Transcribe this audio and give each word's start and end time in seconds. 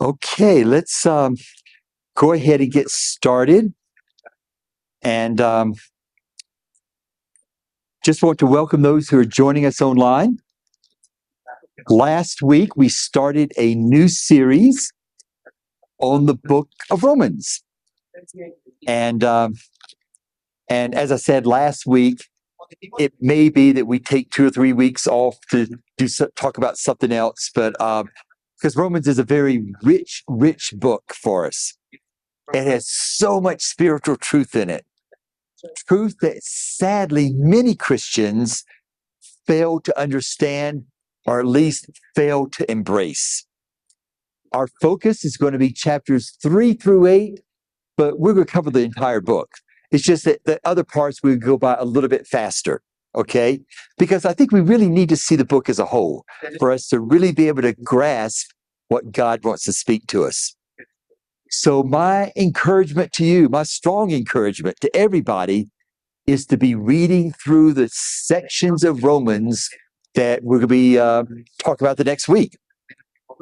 Okay, 0.00 0.64
let's 0.64 1.04
um, 1.04 1.36
go 2.16 2.32
ahead 2.32 2.62
and 2.62 2.72
get 2.72 2.88
started. 2.88 3.74
And 5.02 5.40
um, 5.42 5.74
just 8.02 8.22
want 8.22 8.38
to 8.38 8.46
welcome 8.46 8.80
those 8.80 9.10
who 9.10 9.18
are 9.18 9.26
joining 9.26 9.66
us 9.66 9.82
online. 9.82 10.38
Last 11.88 12.40
week, 12.40 12.76
we 12.76 12.88
started 12.88 13.52
a 13.58 13.74
new 13.74 14.08
series 14.08 14.90
on 15.98 16.24
the 16.24 16.34
book 16.34 16.70
of 16.90 17.02
Romans. 17.02 17.62
And 18.86 19.22
um, 19.22 19.54
and 20.70 20.94
as 20.94 21.12
I 21.12 21.16
said 21.16 21.46
last 21.46 21.86
week, 21.86 22.24
it 22.98 23.12
may 23.20 23.50
be 23.50 23.72
that 23.72 23.86
we 23.86 23.98
take 23.98 24.30
two 24.30 24.46
or 24.46 24.50
three 24.50 24.72
weeks 24.72 25.06
off 25.06 25.36
to 25.50 25.66
do 25.98 26.08
so, 26.08 26.28
talk 26.36 26.56
about 26.56 26.78
something 26.78 27.12
else, 27.12 27.50
but 27.54 27.78
um, 27.80 28.08
because 28.60 28.76
Romans 28.76 29.08
is 29.08 29.18
a 29.18 29.24
very 29.24 29.72
rich, 29.82 30.22
rich 30.28 30.74
book 30.76 31.14
for 31.14 31.46
us. 31.46 31.74
It 32.52 32.66
has 32.66 32.88
so 32.88 33.40
much 33.40 33.62
spiritual 33.62 34.16
truth 34.16 34.54
in 34.54 34.68
it. 34.68 34.84
Truth 35.86 36.16
that 36.20 36.42
sadly 36.42 37.32
many 37.34 37.74
Christians 37.74 38.64
fail 39.46 39.80
to 39.80 39.98
understand 39.98 40.84
or 41.26 41.38
at 41.40 41.46
least 41.46 41.90
fail 42.14 42.48
to 42.48 42.70
embrace. 42.70 43.46
Our 44.52 44.68
focus 44.80 45.24
is 45.24 45.36
going 45.36 45.52
to 45.52 45.58
be 45.58 45.72
chapters 45.72 46.36
three 46.42 46.72
through 46.74 47.06
eight, 47.06 47.40
but 47.96 48.18
we're 48.18 48.34
going 48.34 48.46
to 48.46 48.52
cover 48.52 48.70
the 48.70 48.82
entire 48.82 49.20
book. 49.20 49.50
It's 49.90 50.02
just 50.02 50.24
that 50.24 50.44
the 50.44 50.60
other 50.64 50.84
parts 50.84 51.22
we 51.22 51.36
go 51.36 51.56
by 51.56 51.76
a 51.76 51.84
little 51.84 52.08
bit 52.08 52.26
faster. 52.26 52.82
Okay. 53.14 53.60
Because 53.98 54.24
I 54.24 54.32
think 54.32 54.52
we 54.52 54.60
really 54.60 54.88
need 54.88 55.08
to 55.08 55.16
see 55.16 55.36
the 55.36 55.44
book 55.44 55.68
as 55.68 55.78
a 55.78 55.86
whole 55.86 56.24
for 56.58 56.70
us 56.70 56.86
to 56.88 57.00
really 57.00 57.32
be 57.32 57.48
able 57.48 57.62
to 57.62 57.72
grasp 57.72 58.50
what 58.88 59.12
God 59.12 59.44
wants 59.44 59.64
to 59.64 59.72
speak 59.72 60.06
to 60.08 60.24
us. 60.24 60.54
So, 61.52 61.82
my 61.82 62.32
encouragement 62.36 63.12
to 63.14 63.24
you, 63.24 63.48
my 63.48 63.64
strong 63.64 64.12
encouragement 64.12 64.76
to 64.82 64.96
everybody 64.96 65.68
is 66.26 66.46
to 66.46 66.56
be 66.56 66.76
reading 66.76 67.32
through 67.32 67.72
the 67.72 67.88
sections 67.92 68.84
of 68.84 69.02
Romans 69.02 69.68
that 70.14 70.44
we're 70.44 70.58
going 70.58 70.62
to 70.62 70.66
be 70.68 70.98
uh, 70.98 71.24
talking 71.58 71.84
about 71.84 71.96
the 71.96 72.04
next 72.04 72.28
week 72.28 72.56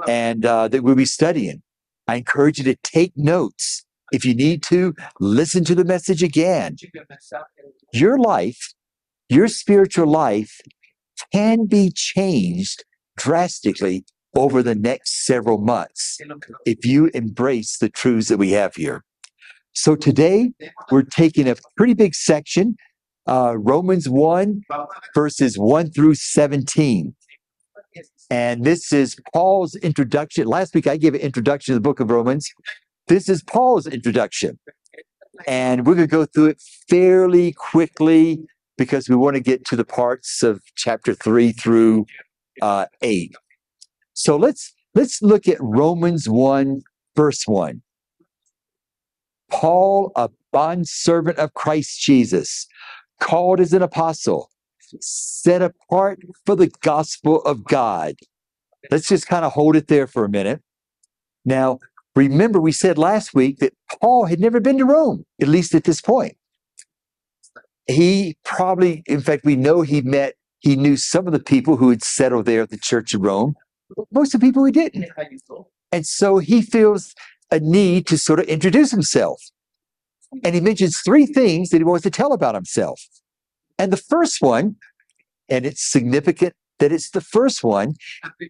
and 0.06 0.46
uh, 0.46 0.68
that 0.68 0.82
we'll 0.82 0.94
be 0.94 1.04
studying. 1.04 1.62
I 2.06 2.16
encourage 2.16 2.58
you 2.58 2.64
to 2.64 2.76
take 2.82 3.12
notes. 3.16 3.84
If 4.10 4.24
you 4.24 4.34
need 4.34 4.62
to, 4.64 4.94
listen 5.20 5.64
to 5.64 5.74
the 5.74 5.84
message 5.84 6.22
again. 6.22 6.76
Your 7.92 8.18
life, 8.18 8.72
your 9.28 9.48
spiritual 9.48 10.06
life 10.06 10.60
can 11.32 11.66
be 11.66 11.90
changed 11.94 12.84
drastically 13.16 14.04
over 14.36 14.62
the 14.62 14.74
next 14.74 15.26
several 15.26 15.58
months 15.58 16.18
if 16.64 16.84
you 16.84 17.06
embrace 17.14 17.78
the 17.78 17.88
truths 17.88 18.28
that 18.28 18.38
we 18.38 18.52
have 18.52 18.74
here. 18.74 19.04
So 19.72 19.96
today 19.96 20.52
we're 20.90 21.02
taking 21.02 21.48
a 21.48 21.56
pretty 21.76 21.94
big 21.94 22.14
section, 22.14 22.76
uh, 23.26 23.56
Romans 23.58 24.08
1, 24.08 24.62
verses 25.14 25.58
1 25.58 25.90
through 25.90 26.14
17. 26.14 27.14
And 28.30 28.64
this 28.64 28.92
is 28.92 29.16
Paul's 29.32 29.74
introduction. 29.76 30.46
Last 30.46 30.74
week 30.74 30.86
I 30.86 30.96
gave 30.96 31.14
an 31.14 31.20
introduction 31.20 31.72
to 31.72 31.76
the 31.76 31.80
book 31.80 32.00
of 32.00 32.10
Romans. 32.10 32.50
This 33.08 33.28
is 33.28 33.42
Paul's 33.42 33.86
introduction. 33.86 34.58
And 35.46 35.86
we're 35.86 35.94
going 35.94 36.08
to 36.08 36.10
go 36.10 36.26
through 36.26 36.46
it 36.46 36.62
fairly 36.88 37.52
quickly 37.52 38.40
because 38.78 39.08
we 39.08 39.16
want 39.16 39.34
to 39.34 39.42
get 39.42 39.66
to 39.66 39.76
the 39.76 39.84
parts 39.84 40.42
of 40.42 40.62
chapter 40.76 41.12
3 41.12 41.52
through 41.52 42.06
uh, 42.62 42.86
8. 43.02 43.34
So 44.14 44.36
let's 44.36 44.72
let's 44.94 45.20
look 45.20 45.46
at 45.46 45.58
Romans 45.60 46.28
1 46.28 46.80
verse 47.14 47.42
1. 47.46 47.82
Paul, 49.50 50.12
a 50.14 50.30
bondservant 50.52 51.38
of 51.38 51.54
Christ 51.54 52.00
Jesus, 52.00 52.66
called 53.20 53.60
as 53.60 53.72
an 53.72 53.82
apostle, 53.82 54.50
set 55.00 55.62
apart 55.62 56.20
for 56.46 56.54
the 56.54 56.70
gospel 56.80 57.42
of 57.42 57.64
God. 57.64 58.14
Let's 58.90 59.08
just 59.08 59.26
kind 59.26 59.44
of 59.44 59.52
hold 59.52 59.76
it 59.76 59.88
there 59.88 60.06
for 60.06 60.24
a 60.24 60.28
minute. 60.28 60.62
Now, 61.44 61.78
remember, 62.14 62.60
we 62.60 62.72
said 62.72 62.98
last 62.98 63.34
week 63.34 63.58
that 63.58 63.74
Paul 64.00 64.26
had 64.26 64.38
never 64.38 64.60
been 64.60 64.78
to 64.78 64.84
Rome, 64.84 65.24
at 65.40 65.48
least 65.48 65.74
at 65.74 65.84
this 65.84 66.00
point. 66.00 66.36
He 67.88 68.36
probably, 68.44 69.02
in 69.06 69.20
fact, 69.20 69.44
we 69.44 69.56
know 69.56 69.82
he 69.82 70.02
met, 70.02 70.34
he 70.60 70.76
knew 70.76 70.96
some 70.96 71.26
of 71.26 71.32
the 71.32 71.40
people 71.40 71.76
who 71.76 71.90
had 71.90 72.02
settled 72.02 72.46
there 72.46 72.62
at 72.62 72.70
the 72.70 72.78
Church 72.78 73.14
of 73.14 73.22
Rome. 73.22 73.54
Most 74.12 74.34
of 74.34 74.40
the 74.40 74.46
people 74.46 74.64
he 74.64 74.72
didn't. 74.72 75.06
And 75.90 76.06
so 76.06 76.38
he 76.38 76.60
feels 76.60 77.14
a 77.50 77.60
need 77.60 78.06
to 78.08 78.18
sort 78.18 78.40
of 78.40 78.46
introduce 78.46 78.90
himself. 78.90 79.42
And 80.44 80.54
he 80.54 80.60
mentions 80.60 81.00
three 81.00 81.24
things 81.24 81.70
that 81.70 81.78
he 81.78 81.84
wants 81.84 82.02
to 82.02 82.10
tell 82.10 82.32
about 82.32 82.54
himself. 82.54 83.00
And 83.78 83.92
the 83.92 83.96
first 83.96 84.42
one, 84.42 84.76
and 85.48 85.64
it's 85.64 85.82
significant 85.82 86.54
that 86.78 86.92
it's 86.92 87.10
the 87.10 87.22
first 87.22 87.64
one, 87.64 87.94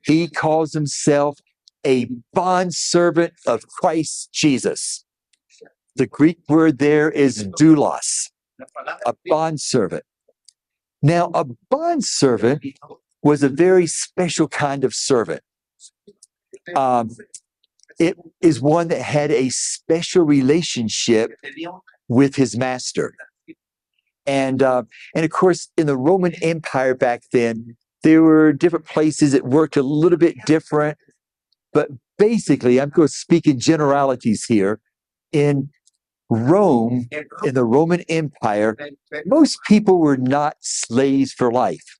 he 0.05 0.29
calls 0.29 0.73
himself 0.73 1.39
a 1.87 2.09
bondservant 2.33 3.35
of 3.47 3.69
Christ 3.69 4.31
Jesus. 4.33 5.05
The 5.95 6.07
Greek 6.07 6.39
word 6.49 6.79
there 6.79 7.11
is 7.11 7.47
doulos, 7.61 8.31
a 9.07 9.15
bondservant. 9.27 10.05
Now, 11.03 11.31
a 11.35 11.45
bondservant 11.71 12.65
was 13.23 13.43
a 13.43 13.49
very 13.49 13.87
special 13.87 14.49
kind 14.49 14.85
of 14.85 14.95
servant. 14.95 15.43
Um, 16.75 17.11
it 17.99 18.17
is 18.41 18.61
one 18.61 18.89
that 18.89 19.03
had 19.03 19.31
a 19.31 19.49
special 19.51 20.23
relationship 20.23 21.33
with 22.09 22.37
his 22.37 22.57
master. 22.57 23.15
And 24.27 24.63
uh, 24.63 24.83
and 25.15 25.25
of 25.25 25.31
course, 25.31 25.71
in 25.77 25.87
the 25.87 25.97
Roman 25.97 26.35
Empire 26.43 26.95
back 26.95 27.23
then, 27.33 27.77
there 28.03 28.23
were 28.23 28.53
different 28.53 28.85
places 28.85 29.33
that 29.33 29.45
worked 29.45 29.77
a 29.77 29.83
little 29.83 30.19
bit 30.19 30.37
different. 30.47 30.99
But 31.73 31.89
basically, 32.19 32.81
I'm 32.81 32.91
going 32.91 33.09
to 33.09 33.15
speak 33.15 33.47
in 33.47 33.59
generalities 33.59 34.45
here. 34.45 34.81
In 35.33 35.71
Rome, 36.31 37.09
in 37.45 37.55
the 37.55 37.65
Roman 37.65 38.03
Empire, 38.03 38.77
most 39.25 39.59
people 39.67 39.99
were 39.99 40.17
not 40.17 40.57
slaves 40.61 41.33
for 41.33 41.51
life. 41.51 41.99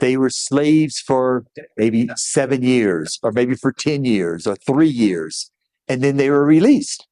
They 0.00 0.16
were 0.16 0.30
slaves 0.30 0.98
for 0.98 1.44
maybe 1.76 2.08
seven 2.16 2.62
years, 2.62 3.18
or 3.22 3.32
maybe 3.32 3.54
for 3.54 3.72
10 3.72 4.04
years, 4.04 4.46
or 4.46 4.56
three 4.56 4.88
years, 4.88 5.50
and 5.88 6.02
then 6.02 6.16
they 6.16 6.30
were 6.30 6.44
released. 6.44 7.06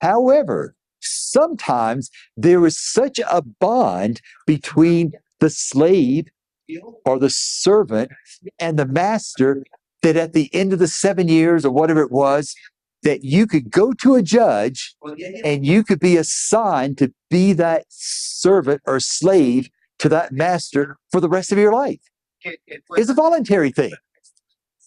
However, 0.00 0.74
sometimes 1.00 2.10
there 2.36 2.60
was 2.60 2.78
such 2.78 3.18
a 3.18 3.42
bond 3.42 4.20
between 4.46 5.12
the 5.40 5.50
slave 5.50 6.26
or 7.04 7.18
the 7.18 7.30
servant 7.30 8.10
and 8.58 8.78
the 8.78 8.86
master 8.86 9.64
that 10.02 10.16
at 10.16 10.32
the 10.32 10.52
end 10.54 10.72
of 10.72 10.78
the 10.78 10.88
seven 10.88 11.28
years 11.28 11.64
or 11.64 11.72
whatever 11.72 12.02
it 12.02 12.12
was, 12.12 12.54
that 13.02 13.24
you 13.24 13.46
could 13.46 13.70
go 13.70 13.92
to 13.92 14.14
a 14.14 14.22
judge 14.22 14.94
and 15.44 15.64
you 15.64 15.84
could 15.84 16.00
be 16.00 16.16
assigned 16.16 16.98
to 16.98 17.12
be 17.30 17.52
that 17.52 17.84
servant 17.88 18.82
or 18.86 19.00
slave 19.00 19.68
to 19.98 20.08
that 20.08 20.32
master 20.32 20.98
for 21.10 21.20
the 21.20 21.28
rest 21.28 21.52
of 21.52 21.58
your 21.58 21.72
life. 21.72 22.00
It's 22.96 23.10
a 23.10 23.14
voluntary 23.14 23.70
thing. 23.70 23.92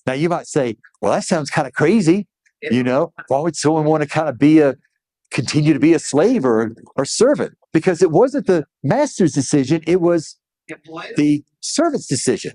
Now 0.05 0.13
you 0.13 0.29
might 0.29 0.47
say, 0.47 0.77
well, 1.01 1.11
that 1.11 1.23
sounds 1.23 1.49
kind 1.49 1.67
of 1.67 1.73
crazy. 1.73 2.27
You 2.61 2.83
know, 2.83 3.13
why 3.27 3.39
would 3.39 3.55
someone 3.55 3.85
want 3.85 4.03
to 4.03 4.09
kind 4.09 4.29
of 4.29 4.38
be 4.38 4.59
a 4.59 4.75
continue 5.31 5.73
to 5.73 5.79
be 5.79 5.93
a 5.93 5.99
slave 5.99 6.45
or 6.45 6.72
or 6.95 7.05
servant? 7.05 7.57
Because 7.73 8.01
it 8.01 8.11
wasn't 8.11 8.47
the 8.47 8.66
master's 8.83 9.33
decision; 9.33 9.81
it 9.88 10.01
was 10.01 10.38
the 11.16 11.43
servant's 11.61 12.07
decision. 12.07 12.53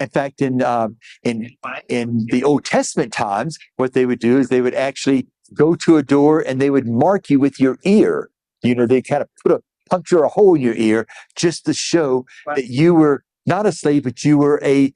In 0.00 0.08
fact, 0.08 0.42
in 0.42 0.62
um, 0.62 0.96
in 1.22 1.50
in 1.88 2.26
the 2.30 2.42
Old 2.42 2.64
Testament 2.64 3.12
times, 3.12 3.58
what 3.76 3.92
they 3.92 4.06
would 4.06 4.18
do 4.18 4.38
is 4.38 4.48
they 4.48 4.60
would 4.60 4.74
actually 4.74 5.28
go 5.52 5.74
to 5.76 5.96
a 5.96 6.02
door 6.02 6.40
and 6.40 6.60
they 6.60 6.70
would 6.70 6.86
mark 6.86 7.30
you 7.30 7.38
with 7.38 7.60
your 7.60 7.78
ear. 7.84 8.30
You 8.62 8.74
know, 8.74 8.86
they 8.86 9.02
kind 9.02 9.22
of 9.22 9.28
put 9.42 9.52
a 9.52 9.62
puncture 9.88 10.22
a 10.24 10.28
hole 10.28 10.54
in 10.54 10.62
your 10.62 10.74
ear 10.74 11.06
just 11.36 11.64
to 11.66 11.74
show 11.74 12.24
that 12.46 12.66
you 12.66 12.94
were 12.94 13.24
not 13.46 13.66
a 13.66 13.72
slave, 13.72 14.04
but 14.04 14.24
you 14.24 14.38
were 14.38 14.60
a 14.64 14.92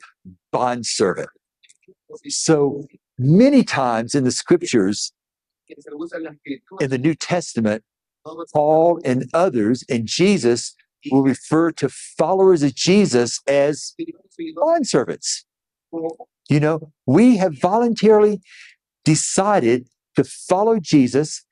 bond 0.50 0.86
servant. 0.86 1.28
So 2.26 2.86
many 3.18 3.62
times 3.62 4.14
in 4.14 4.24
the 4.24 4.32
scriptures, 4.32 5.12
in 6.80 6.90
the 6.90 6.98
New 6.98 7.14
Testament, 7.14 7.84
Paul 8.52 9.00
and 9.04 9.28
others 9.34 9.84
and 9.88 10.06
Jesus 10.06 10.74
will 11.10 11.22
refer 11.22 11.72
to 11.72 11.88
followers 11.88 12.62
of 12.62 12.74
Jesus 12.74 13.40
as 13.46 13.94
bond 14.56 14.88
servants. 14.88 15.44
You 16.50 16.60
know, 16.60 16.92
we 17.06 17.36
have 17.38 17.58
voluntarily 17.60 18.40
decided 19.04 19.88
to 20.16 20.24
follow 20.24 20.78
Jesus 20.80 21.44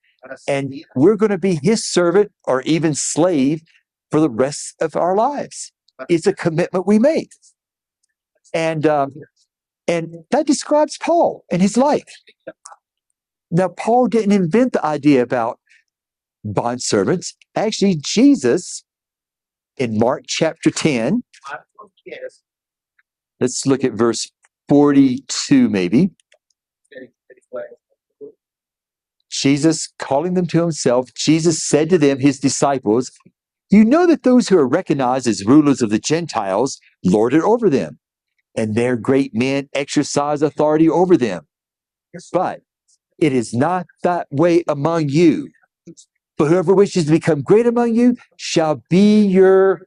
and 0.49 0.75
we're 0.97 1.17
going 1.17 1.31
to 1.31 1.39
be 1.39 1.61
his 1.63 1.87
servant 1.87 2.33
or 2.45 2.63
even 2.63 2.95
slave 2.95 3.63
for 4.11 4.21
the 4.21 4.31
rest 4.31 4.75
of 4.81 4.97
our 4.97 5.17
lives. 5.17 5.73
It's 6.09 6.27
a 6.27 6.35
commitment 6.35 6.87
we 6.87 6.99
make. 6.99 7.31
And 8.55 8.87
um, 8.87 9.13
And 9.89 10.25
that 10.31 10.47
describes 10.47 10.99
Paul 10.99 11.45
and 11.51 11.63
his 11.63 11.77
life. 11.77 12.05
Now, 13.51 13.69
Paul 13.69 14.09
didn't 14.09 14.33
invent 14.33 14.73
the 14.73 14.85
idea 14.85 15.23
about 15.23 15.61
bond 16.45 16.83
servants. 16.83 17.37
Actually, 17.57 17.97
Jesus 17.97 18.85
in 19.79 19.99
Mark 19.99 20.25
chapter 20.27 20.71
10, 20.71 21.23
let's 23.41 23.67
look 23.67 23.85
at 23.85 23.93
verse 23.93 24.31
42, 24.69 25.69
maybe. 25.69 26.11
Jesus 29.31 29.93
calling 29.99 30.35
them 30.35 30.47
to 30.47 30.61
himself, 30.61 31.13
Jesus 31.15 31.63
said 31.63 31.91
to 31.91 31.99
them, 31.99 32.19
his 32.19 32.39
disciples, 32.39 33.11
You 33.71 33.85
know 33.85 34.07
that 34.07 34.23
those 34.23 34.49
who 34.49 34.59
are 34.59 34.67
recognized 34.67 35.27
as 35.27 35.45
rulers 35.45 35.83
of 35.83 35.91
the 35.91 35.99
Gentiles 35.99 36.79
lord 37.05 37.35
it 37.35 37.43
over 37.43 37.69
them, 37.69 37.99
and 38.57 38.75
their 38.75 38.97
great 38.97 39.35
men 39.35 39.69
exercise 39.75 40.43
authority 40.43 40.89
over 40.89 41.17
them. 41.17 41.47
But 42.33 42.61
it 43.19 43.33
is 43.33 43.53
not 43.53 43.87
that 44.03 44.29
way 44.31 44.65
among 44.69 45.09
you. 45.09 45.49
But 46.39 46.49
whoever 46.49 46.75
wishes 46.75 47.07
to 47.07 47.13
become 47.13 47.43
great 47.43 47.67
among 47.67 47.95
you 47.95 48.17
shall 48.37 48.83
be 48.91 49.25
your 49.25 49.83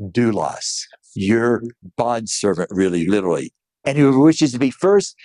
doulos, 0.00 0.84
your 1.14 1.62
bondservant, 1.96 2.70
really, 2.70 3.06
literally. 3.06 3.52
And 3.84 3.98
whoever 3.98 4.18
wishes 4.18 4.52
to 4.52 4.58
be 4.58 4.70
first 4.70 5.16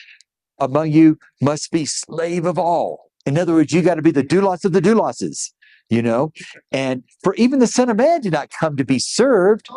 among 0.59 0.91
you 0.91 1.17
must 1.41 1.71
be 1.71 1.85
slave 1.85 2.45
of 2.45 2.57
all. 2.57 3.11
In 3.25 3.37
other 3.37 3.53
words, 3.53 3.71
you 3.71 3.81
got 3.81 3.95
to 3.95 4.01
be 4.01 4.11
the 4.11 4.23
doulos 4.23 4.65
of 4.65 4.73
the 4.73 4.81
douloses, 4.81 5.51
you 5.89 6.01
know? 6.01 6.31
And 6.71 7.03
for 7.23 7.35
even 7.35 7.59
the 7.59 7.67
Son 7.67 7.89
of 7.89 7.97
Man 7.97 8.21
did 8.21 8.33
not 8.33 8.49
come 8.59 8.75
to 8.77 8.85
be 8.85 8.99
served, 8.99 9.67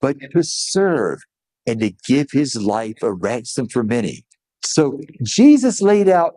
but 0.00 0.16
to 0.32 0.42
serve 0.42 1.20
and 1.66 1.80
to 1.80 1.92
give 2.06 2.28
his 2.32 2.56
life 2.56 3.02
a 3.02 3.12
ransom 3.12 3.68
for 3.68 3.82
many. 3.82 4.24
So 4.62 5.00
Jesus 5.22 5.80
laid 5.80 6.08
out 6.08 6.34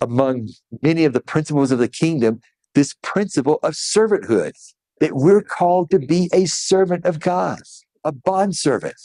among 0.00 0.48
many 0.82 1.04
of 1.04 1.12
the 1.12 1.20
principles 1.20 1.70
of 1.70 1.78
the 1.78 1.88
kingdom 1.88 2.40
this 2.74 2.94
principle 3.02 3.58
of 3.62 3.74
servanthood 3.74 4.52
that 5.00 5.14
we're 5.14 5.42
called 5.42 5.90
to 5.90 5.98
be 5.98 6.28
a 6.32 6.46
servant 6.46 7.04
of 7.04 7.20
God, 7.20 7.60
a 8.04 8.12
bond 8.12 8.56
servant, 8.56 8.96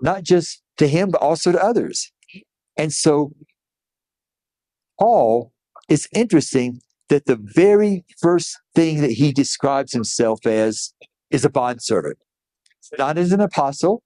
not 0.00 0.22
just 0.22 0.62
to 0.78 0.88
him, 0.88 1.10
but 1.10 1.20
also 1.20 1.52
to 1.52 1.62
others. 1.62 2.12
And 2.76 2.92
so, 2.92 3.32
Paul 4.98 5.52
is 5.88 6.08
interesting 6.14 6.80
that 7.08 7.26
the 7.26 7.38
very 7.40 8.04
first 8.20 8.58
thing 8.74 9.00
that 9.00 9.12
he 9.12 9.32
describes 9.32 9.92
himself 9.92 10.46
as 10.46 10.94
is 11.30 11.44
a 11.44 11.50
bond 11.50 11.82
servant, 11.82 12.18
not 12.96 13.18
as 13.18 13.32
an 13.32 13.40
apostle, 13.40 14.03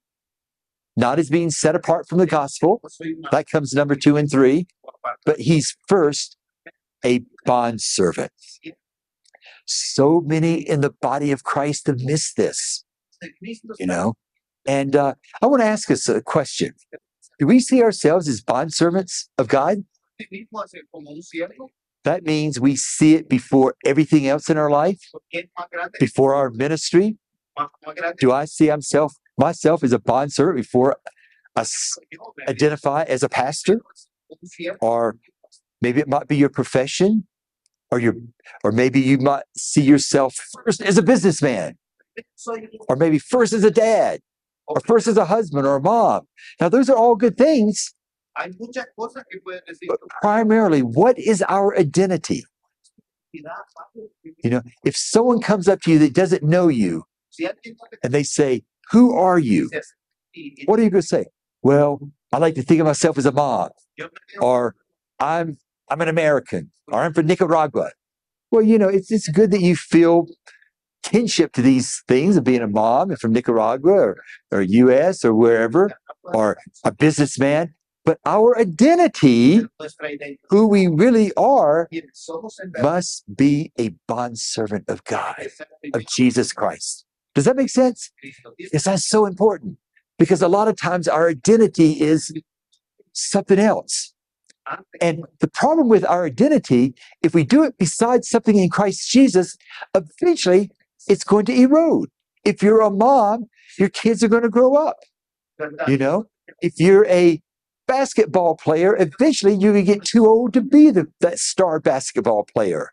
not 0.99 1.17
as 1.17 1.29
being 1.29 1.49
set 1.49 1.75
apart 1.75 2.07
from 2.07 2.17
the 2.17 2.27
gospel. 2.27 2.81
That 3.31 3.49
comes 3.49 3.73
number 3.73 3.95
two 3.95 4.17
and 4.17 4.29
three, 4.29 4.67
but 5.25 5.39
he's 5.39 5.75
first 5.87 6.35
a 7.05 7.23
bond 7.45 7.81
servant. 7.81 8.31
So 9.65 10.21
many 10.21 10.55
in 10.55 10.81
the 10.81 10.89
body 10.89 11.31
of 11.31 11.43
Christ 11.43 11.87
have 11.87 12.01
missed 12.01 12.35
this, 12.35 12.83
you 13.79 13.85
know. 13.85 14.15
And 14.67 14.95
uh, 14.95 15.13
I 15.41 15.47
want 15.47 15.61
to 15.61 15.65
ask 15.67 15.89
us 15.89 16.09
a 16.09 16.21
question 16.21 16.73
Do 17.39 17.47
we 17.47 17.59
see 17.59 17.81
ourselves 17.81 18.27
as 18.27 18.41
bond 18.41 18.73
servants 18.73 19.29
of 19.37 19.47
God? 19.47 19.85
That 22.03 22.23
means 22.23 22.59
we 22.59 22.75
see 22.75 23.15
it 23.15 23.29
before 23.29 23.75
everything 23.85 24.27
else 24.27 24.49
in 24.49 24.57
our 24.57 24.69
life, 24.69 24.99
before 25.99 26.35
our 26.35 26.49
ministry. 26.49 27.17
Do 28.19 28.31
I 28.31 28.45
see 28.45 28.69
myself 28.69 29.13
myself 29.39 29.83
as 29.83 29.93
a 29.93 29.99
bond 29.99 30.33
servant 30.33 30.57
before 30.57 30.97
I 31.55 31.65
identify 32.47 33.03
as 33.03 33.23
a 33.23 33.29
pastor? 33.29 33.81
Or 34.81 35.17
maybe 35.81 35.99
it 36.01 36.07
might 36.07 36.27
be 36.27 36.37
your 36.37 36.49
profession, 36.49 37.25
or 37.91 37.99
your 37.99 38.15
or 38.63 38.71
maybe 38.71 38.99
you 38.99 39.17
might 39.17 39.43
see 39.57 39.81
yourself 39.81 40.35
first 40.65 40.81
as 40.81 40.97
a 40.97 41.03
businessman, 41.03 41.77
or 42.89 42.95
maybe 42.95 43.19
first 43.19 43.53
as 43.53 43.63
a 43.63 43.71
dad, 43.71 44.21
or 44.67 44.79
first 44.81 45.07
as 45.07 45.17
a 45.17 45.25
husband 45.25 45.65
or 45.65 45.77
a 45.77 45.81
mom. 45.81 46.27
Now 46.61 46.69
those 46.69 46.89
are 46.89 46.97
all 46.97 47.15
good 47.15 47.37
things, 47.37 47.93
but 49.87 49.99
primarily, 50.21 50.81
what 50.81 51.17
is 51.19 51.41
our 51.43 51.77
identity? 51.77 52.43
You 54.43 54.49
know, 54.51 54.61
if 54.85 54.95
someone 54.95 55.41
comes 55.41 55.67
up 55.67 55.81
to 55.81 55.91
you 55.91 55.99
that 55.99 56.13
doesn't 56.13 56.43
know 56.43 56.67
you 56.67 57.03
and 58.03 58.13
they 58.13 58.23
say, 58.23 58.63
Who 58.91 59.15
are 59.15 59.39
you? 59.39 59.69
conoce, 59.69 59.93
y- 60.35 60.51
y 60.57 60.63
What 60.65 60.79
are 60.79 60.83
you 60.83 60.89
going 60.89 61.01
to 61.01 61.07
say? 61.07 61.25
Well, 61.61 62.09
I 62.31 62.37
like 62.37 62.55
to 62.55 62.63
think 62.63 62.79
of 62.79 62.85
myself 62.87 63.17
as 63.17 63.25
a 63.25 63.31
mom, 63.31 63.69
yo 63.97 64.05
me 64.05 64.11
veo 64.33 64.41
or 64.41 64.75
I'm 65.19 65.57
I'm 65.89 66.01
an 66.01 66.07
American, 66.07 66.71
or 66.87 66.99
I'm 67.01 67.13
from 67.13 67.25
Nicaragua. 67.25 67.91
Well, 68.51 68.61
you 68.61 68.77
know, 68.77 68.87
it's 68.89 69.11
it's 69.11 69.27
good 69.27 69.51
that 69.51 69.61
you 69.61 69.75
feel 69.75 70.27
kinship 71.03 71.53
to 71.53 71.61
these 71.61 72.03
things 72.07 72.37
of 72.37 72.43
being 72.43 72.61
a 72.61 72.67
mom 72.67 73.09
and 73.09 73.19
from 73.19 73.33
Nicaragua 73.33 73.91
or, 73.93 74.17
or 74.51 74.61
US 74.61 75.25
or 75.25 75.33
wherever, 75.33 75.91
or 76.23 76.57
a 76.83 76.91
businessman. 76.91 77.73
But 78.05 78.19
our 78.25 78.57
identity, 78.57 79.61
who 80.49 80.67
we 80.67 80.87
really 80.87 81.31
are, 81.35 81.87
Quienes 81.91 82.25
somos 82.27 82.59
en 82.59 82.71
verdad, 82.71 82.83
must 82.83 83.35
be 83.35 83.71
a 83.77 83.89
bondservant 84.07 84.85
of 84.87 85.03
God, 85.03 85.47
of 85.93 86.05
Jesus 86.07 86.53
Christ. 86.53 87.05
Does 87.35 87.45
that 87.45 87.55
make 87.55 87.69
sense? 87.69 88.11
Yes, 88.57 88.83
that's 88.83 89.07
so 89.07 89.25
important 89.25 89.77
because 90.17 90.41
a 90.41 90.47
lot 90.47 90.67
of 90.67 90.75
times 90.75 91.07
our 91.07 91.29
identity 91.29 92.01
is 92.01 92.33
something 93.13 93.59
else. 93.59 94.13
And 95.01 95.25
the 95.39 95.47
problem 95.47 95.89
with 95.89 96.05
our 96.05 96.25
identity, 96.25 96.93
if 97.23 97.33
we 97.33 97.43
do 97.43 97.63
it 97.63 97.77
besides 97.77 98.29
something 98.29 98.57
in 98.57 98.69
Christ 98.69 99.09
Jesus, 99.09 99.57
eventually 99.95 100.69
it's 101.07 101.23
going 101.23 101.45
to 101.45 101.53
erode. 101.53 102.09
If 102.43 102.61
you're 102.61 102.81
a 102.81 102.91
mom, 102.91 103.45
your 103.77 103.89
kids 103.89 104.23
are 104.23 104.27
going 104.27 104.43
to 104.43 104.49
grow 104.49 104.75
up. 104.75 104.97
You 105.87 105.97
know, 105.97 106.25
if 106.61 106.79
you're 106.79 107.05
a 107.07 107.41
basketball 107.87 108.55
player, 108.55 108.95
eventually 108.95 109.57
going 109.57 109.73
to 109.73 109.83
get 109.83 110.05
too 110.05 110.27
old 110.27 110.53
to 110.53 110.61
be 110.61 110.91
the, 110.91 111.07
that 111.21 111.39
star 111.39 111.79
basketball 111.79 112.45
player. 112.53 112.91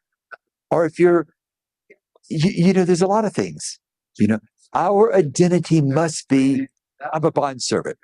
Or 0.71 0.87
if 0.87 0.99
you're, 0.99 1.27
you, 2.29 2.51
you 2.51 2.73
know, 2.73 2.85
there's 2.85 3.03
a 3.03 3.07
lot 3.07 3.25
of 3.25 3.33
things. 3.33 3.79
You 4.19 4.29
know, 4.29 4.39
our 4.75 5.15
identity 5.15 5.81
must 5.81 6.29
be 6.29 6.67
I'm 7.13 7.25
a 7.25 7.33
bond 7.33 7.63
servant. 7.63 7.99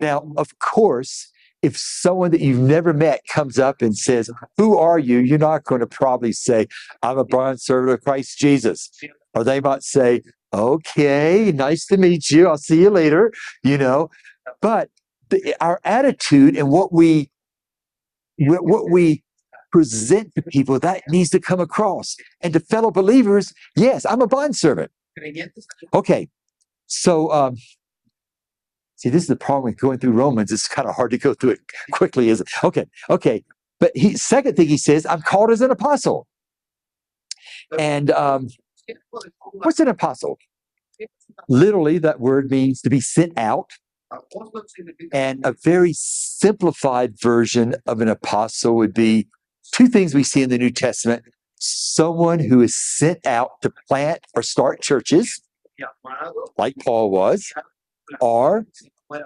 Now, 0.00 0.32
of 0.36 0.58
course, 0.58 1.30
if 1.62 1.76
someone 1.78 2.30
that 2.32 2.40
you've 2.40 2.58
never 2.58 2.92
met 2.92 3.22
comes 3.28 3.58
up 3.58 3.82
and 3.82 3.96
says, 3.96 4.30
Who 4.56 4.76
are 4.76 4.98
you? 4.98 5.18
You're 5.18 5.38
not 5.38 5.64
going 5.64 5.80
to 5.80 5.86
probably 5.86 6.32
say, 6.32 6.66
I'm 7.02 7.18
a 7.18 7.24
bond 7.24 7.60
servant 7.60 7.92
of 7.92 8.04
Christ 8.04 8.38
Jesus. 8.38 8.90
Or 9.34 9.44
they 9.44 9.60
might 9.60 9.82
say, 9.82 10.22
Okay, 10.52 11.52
nice 11.52 11.86
to 11.86 11.96
meet 11.96 12.30
you. 12.30 12.48
I'll 12.48 12.58
see 12.58 12.82
you 12.82 12.90
later, 12.90 13.32
you 13.62 13.78
know. 13.78 14.10
But 14.60 14.90
the, 15.30 15.54
our 15.60 15.80
attitude 15.84 16.56
and 16.56 16.68
what 16.68 16.92
we 16.92 17.30
what 18.38 18.90
we 18.90 19.22
present 19.72 20.34
to 20.34 20.42
people 20.42 20.78
that 20.78 21.02
needs 21.08 21.30
to 21.30 21.40
come 21.40 21.60
across. 21.60 22.16
And 22.40 22.52
to 22.52 22.60
fellow 22.60 22.90
believers, 22.90 23.52
yes, 23.76 24.04
I'm 24.06 24.20
a 24.20 24.26
bond 24.26 24.56
servant. 24.56 24.90
Okay. 25.94 26.28
So 26.86 27.32
um 27.32 27.56
see 28.96 29.08
this 29.08 29.22
is 29.22 29.28
the 29.28 29.36
problem 29.36 29.72
with 29.72 29.80
going 29.80 29.98
through 29.98 30.12
Romans. 30.12 30.52
It's 30.52 30.68
kind 30.68 30.88
of 30.88 30.94
hard 30.94 31.10
to 31.10 31.18
go 31.18 31.34
through 31.34 31.50
it 31.50 31.60
quickly, 31.90 32.28
is 32.28 32.40
it? 32.40 32.48
Okay, 32.62 32.86
okay. 33.10 33.44
But 33.80 33.92
he 33.96 34.16
second 34.16 34.56
thing 34.56 34.68
he 34.68 34.76
says, 34.76 35.06
I'm 35.06 35.22
called 35.22 35.50
as 35.50 35.60
an 35.60 35.70
apostle. 35.70 36.26
And 37.78 38.10
um 38.10 38.48
what's 39.52 39.80
an 39.80 39.88
apostle? 39.88 40.38
Literally, 41.48 41.98
that 41.98 42.20
word 42.20 42.50
means 42.50 42.80
to 42.82 42.90
be 42.90 43.00
sent 43.00 43.36
out. 43.38 43.70
And 45.12 45.44
a 45.44 45.54
very 45.64 45.92
simplified 45.94 47.18
version 47.18 47.74
of 47.86 48.00
an 48.02 48.08
apostle 48.08 48.76
would 48.76 48.92
be 48.92 49.28
two 49.70 49.86
things 49.86 50.14
we 50.14 50.24
see 50.24 50.42
in 50.42 50.50
the 50.50 50.58
New 50.58 50.70
Testament 50.70 51.24
someone 51.64 52.40
who 52.40 52.60
is 52.60 52.74
sent 52.74 53.24
out 53.24 53.50
to 53.62 53.72
plant 53.88 54.20
or 54.34 54.42
start 54.42 54.82
churches, 54.82 55.40
like 56.58 56.74
Paul 56.84 57.10
was, 57.10 57.52
or 58.20 58.66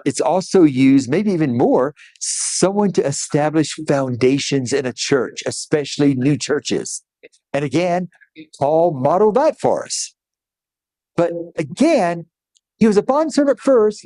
it's 0.05 0.21
also 0.21 0.63
used, 0.63 1.09
maybe 1.09 1.31
even 1.31 1.57
more, 1.57 1.95
someone 2.19 2.91
to 2.93 3.05
establish 3.05 3.73
foundations 3.87 4.73
in 4.73 4.85
a 4.85 4.93
church, 4.93 5.41
especially 5.45 6.13
new 6.13 6.37
churches. 6.37 7.03
And 7.53 7.65
again, 7.65 8.09
Paul 8.59 8.93
modeled 8.93 9.35
that 9.35 9.59
for 9.59 9.85
us. 9.85 10.13
But 11.15 11.31
again, 11.55 12.27
he 12.77 12.85
was 12.85 12.97
a 12.97 13.03
bondservant 13.03 13.59
first, 13.59 14.05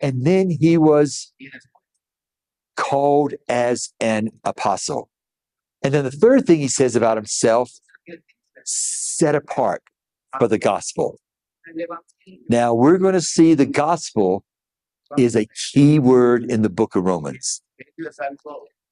and 0.00 0.26
then 0.26 0.50
he 0.50 0.76
was 0.76 1.32
called 2.76 3.34
as 3.48 3.92
an 4.00 4.30
apostle. 4.44 5.09
And 5.82 5.94
then 5.94 6.04
the 6.04 6.10
third 6.10 6.46
thing 6.46 6.58
he 6.60 6.68
says 6.68 6.94
about 6.96 7.16
himself, 7.16 7.70
set 8.64 9.34
apart 9.34 9.82
for 10.38 10.46
the 10.48 10.58
gospel. 10.58 11.18
Now 12.48 12.74
we're 12.74 12.98
going 12.98 13.14
to 13.14 13.20
see 13.20 13.54
the 13.54 13.66
gospel 13.66 14.44
is 15.18 15.34
a 15.34 15.46
key 15.72 15.98
word 15.98 16.44
in 16.44 16.62
the 16.62 16.68
book 16.68 16.94
of 16.94 17.04
Romans. 17.04 17.62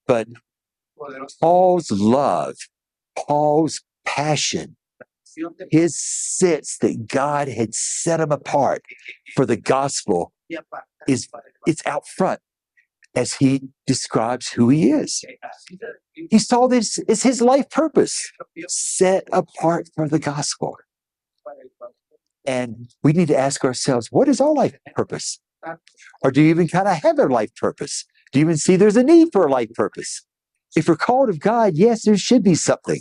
But. 0.06 0.28
Paul's 1.40 1.90
love, 1.92 2.56
Paul's 3.16 3.82
passion, 4.04 4.76
his 5.70 5.96
sense 6.00 6.76
that 6.78 7.06
God 7.06 7.46
had 7.48 7.72
set 7.74 8.18
him 8.18 8.32
apart 8.32 8.82
for 9.36 9.46
the 9.46 9.56
gospel, 9.56 10.32
is- 11.06 11.28
it's 11.66 11.86
out 11.86 12.08
front 12.08 12.40
as 13.18 13.34
he 13.34 13.68
describes 13.84 14.50
who 14.50 14.68
he 14.68 14.92
is. 14.92 15.24
He 16.30 16.38
saw 16.38 16.68
this 16.68 16.98
as 17.08 17.24
his 17.24 17.42
life 17.42 17.68
purpose, 17.68 18.30
set 18.68 19.24
apart 19.32 19.88
for 19.94 20.08
the 20.08 20.20
gospel. 20.20 20.76
And 22.46 22.88
we 23.02 23.12
need 23.12 23.28
to 23.28 23.36
ask 23.36 23.64
ourselves, 23.64 24.12
what 24.12 24.28
is 24.28 24.40
our 24.40 24.54
life 24.54 24.76
purpose? 24.94 25.40
Or 26.22 26.30
do 26.30 26.40
you 26.40 26.50
even 26.50 26.68
kind 26.68 26.86
of 26.86 27.02
have 27.02 27.18
a 27.18 27.26
life 27.26 27.54
purpose? 27.56 28.04
Do 28.30 28.38
you 28.38 28.44
even 28.44 28.56
see 28.56 28.76
there's 28.76 28.96
a 28.96 29.02
need 29.02 29.30
for 29.32 29.44
a 29.46 29.50
life 29.50 29.72
purpose? 29.74 30.24
If 30.76 30.86
we're 30.86 30.96
called 30.96 31.28
of 31.28 31.40
God, 31.40 31.72
yes, 31.74 32.04
there 32.04 32.16
should 32.16 32.44
be 32.44 32.54
something. 32.54 33.00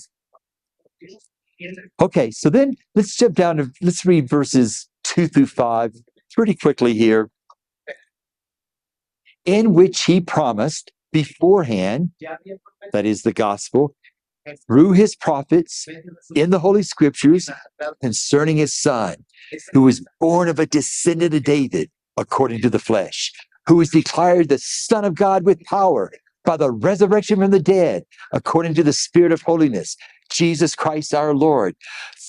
Okay, 2.02 2.32
so 2.32 2.50
then 2.50 2.76
let's 2.96 3.16
jump 3.16 3.36
down 3.36 3.58
to 3.58 3.72
let's 3.82 4.04
read 4.04 4.28
verses 4.28 4.90
two 5.04 5.28
through 5.28 5.46
five 5.48 5.94
pretty 6.34 6.56
quickly 6.56 6.94
here, 6.94 7.30
in 9.48 9.74
which 9.74 10.04
he 10.04 10.22
promised 10.22 10.92
beforehand, 11.12 12.12
that 12.92 13.06
is 13.06 13.24
the 13.24 13.34
gospel, 13.34 13.96
through 14.68 14.92
his 14.92 15.16
prophets 15.16 15.88
in 16.36 16.52
the 16.52 16.60
Holy 16.60 16.84
Scriptures 16.84 17.50
concerning 18.02 18.58
his 18.58 18.74
son, 18.74 19.16
who 19.72 19.82
was 19.84 20.06
born 20.20 20.48
of 20.50 20.60
a 20.60 20.66
descendant 20.66 21.34
of 21.34 21.44
David 21.44 21.90
according 22.18 22.62
to 22.62 22.70
the 22.70 22.80
flesh, 22.80 23.32
who 23.66 23.78
was 23.78 23.90
declared 23.90 24.50
the 24.50 24.60
Son 24.60 25.06
of 25.06 25.16
God 25.16 25.44
with 25.44 25.64
power 25.64 26.12
by 26.44 26.58
the 26.58 26.72
resurrection 26.72 27.40
from 27.40 27.52
the 27.52 27.60
dead 27.60 28.04
according 28.32 28.74
to 28.74 28.84
the 28.84 28.94
Spirit 28.94 29.32
of 29.32 29.42
holiness, 29.42 29.96
Jesus 30.30 30.76
Christ 30.76 31.14
our 31.14 31.34
Lord, 31.34 31.76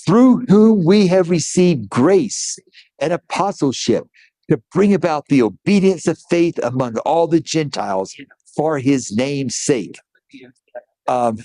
through 0.05 0.45
whom 0.47 0.85
we 0.85 1.07
have 1.07 1.29
received 1.29 1.89
grace 1.89 2.57
and 2.99 3.13
apostleship 3.13 4.05
to 4.49 4.61
bring 4.73 4.93
about 4.93 5.25
the 5.29 5.41
obedience 5.41 6.07
of 6.07 6.17
faith 6.29 6.59
among 6.63 6.97
all 6.99 7.27
the 7.27 7.39
Gentiles 7.39 8.15
for 8.55 8.79
his 8.79 9.15
name's 9.15 9.55
sake. 9.55 9.97
Um, 11.07 11.37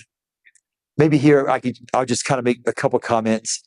maybe 0.97 1.17
here 1.17 1.49
I 1.49 1.59
could 1.59 1.77
I'll 1.93 2.05
just 2.05 2.25
kind 2.25 2.39
of 2.39 2.45
make 2.45 2.59
a 2.65 2.73
couple 2.73 2.99
comments. 2.99 3.63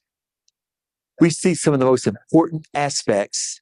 We 1.21 1.31
see 1.31 1.55
some 1.55 1.73
of 1.75 1.81
the 1.81 1.87
most 1.87 2.07
important 2.07 2.67
aspects 2.75 3.61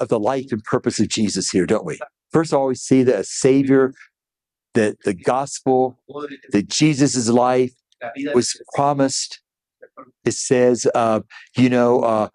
of 0.00 0.08
the 0.08 0.20
life 0.20 0.52
and 0.52 0.62
purpose 0.64 1.00
of 1.00 1.08
Jesus 1.08 1.50
here, 1.50 1.66
don't 1.66 1.84
we? 1.84 1.98
First 2.32 2.52
of 2.52 2.58
all, 2.58 2.66
we 2.68 2.74
see 2.74 3.02
that 3.02 3.18
a 3.18 3.24
savior, 3.24 3.92
that 4.74 4.96
the 5.04 5.14
gospel, 5.14 5.98
that 6.52 6.68
Jesus' 6.68 7.28
life 7.28 7.72
was 8.34 8.60
promised. 8.74 9.40
It 10.24 10.34
says, 10.34 10.86
uh, 10.94 11.20
you 11.56 11.68
know, 11.68 12.00
uh, 12.00 12.28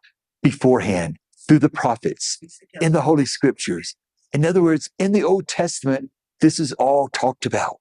beforehand 0.44 1.18
through 1.48 1.60
the 1.60 1.70
prophets 1.70 2.40
in 2.82 2.92
the 2.92 3.02
Holy 3.02 3.26
Scriptures. 3.26 3.96
In 4.34 4.46
other 4.46 4.62
words, 4.62 4.90
in 5.00 5.14
the 5.14 5.24
Old 5.24 5.48
Testament, 5.48 6.12
this 6.42 6.60
is 6.60 6.74
all 6.74 7.08
talked 7.08 7.46
about. 7.46 7.78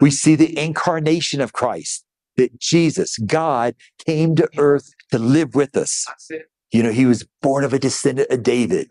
We 0.00 0.10
see 0.10 0.34
the 0.34 0.58
incarnation 0.58 1.40
of 1.40 1.52
Christ, 1.52 2.04
that 2.36 2.58
Jesus, 2.58 3.18
God, 3.18 3.74
came 4.06 4.34
to 4.36 4.48
earth 4.56 4.90
to 5.10 5.18
live 5.18 5.54
with 5.54 5.76
us. 5.76 6.06
You 6.70 6.82
know, 6.82 6.92
he 6.92 7.06
was 7.06 7.26
born 7.42 7.64
of 7.64 7.72
a 7.72 7.78
descendant 7.78 8.30
of 8.30 8.42
David 8.42 8.88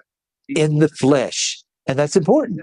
in 0.48 0.80
the 0.80 0.90
flesh. 0.90 1.64
And 1.88 1.98
that's 1.98 2.16
important. 2.16 2.62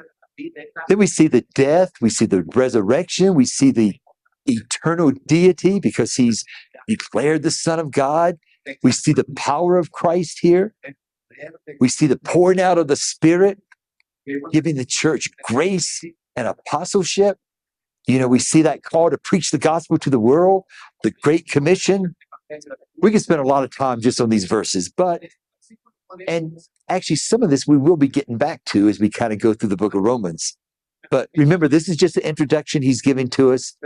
Then 0.88 0.98
we 0.98 1.06
see 1.06 1.28
the 1.28 1.44
death, 1.54 1.92
we 2.00 2.10
see 2.10 2.26
the 2.26 2.42
resurrection, 2.54 3.34
we 3.34 3.46
see 3.46 3.70
the 3.70 3.96
eternal 4.44 5.12
deity 5.26 5.80
because 5.80 6.14
he's 6.14 6.44
declared 6.86 7.42
the 7.42 7.50
Son 7.50 7.78
of 7.78 7.90
God. 7.90 8.36
We 8.82 8.92
see 8.92 9.12
the 9.12 9.26
power 9.36 9.76
of 9.76 9.92
Christ 9.92 10.38
here. 10.40 10.74
We 11.80 11.88
see 11.88 12.06
the 12.06 12.18
pouring 12.18 12.60
out 12.60 12.78
of 12.78 12.88
the 12.88 12.96
Spirit, 12.96 13.58
giving 14.52 14.76
the 14.76 14.84
church 14.84 15.28
grace 15.44 16.02
and 16.34 16.48
apostleship. 16.48 17.38
You 18.06 18.18
know, 18.18 18.28
we 18.28 18.38
see 18.38 18.62
that 18.62 18.82
call 18.82 19.10
to 19.10 19.18
preach 19.18 19.50
the 19.50 19.58
gospel 19.58 19.98
to 19.98 20.10
the 20.10 20.20
world, 20.20 20.64
the 21.02 21.10
Great 21.10 21.48
Commission. 21.48 22.14
We 23.02 23.10
can 23.10 23.20
spend 23.20 23.40
a 23.40 23.44
lot 23.46 23.64
of 23.64 23.76
time 23.76 24.00
just 24.00 24.20
on 24.20 24.28
these 24.30 24.44
verses, 24.44 24.88
but 24.88 25.24
and 26.28 26.58
actually 26.88 27.16
some 27.16 27.42
of 27.42 27.50
this 27.50 27.66
we 27.66 27.76
will 27.76 27.96
be 27.96 28.08
getting 28.08 28.38
back 28.38 28.64
to 28.66 28.88
as 28.88 29.00
we 29.00 29.10
kind 29.10 29.32
of 29.32 29.40
go 29.40 29.54
through 29.54 29.68
the 29.68 29.76
book 29.76 29.94
of 29.94 30.02
Romans. 30.02 30.56
But 31.10 31.30
remember, 31.36 31.68
this 31.68 31.88
is 31.88 31.96
just 31.96 32.16
an 32.16 32.22
introduction 32.22 32.82
he's 32.82 33.02
giving 33.02 33.28
to 33.30 33.52
us. 33.52 33.76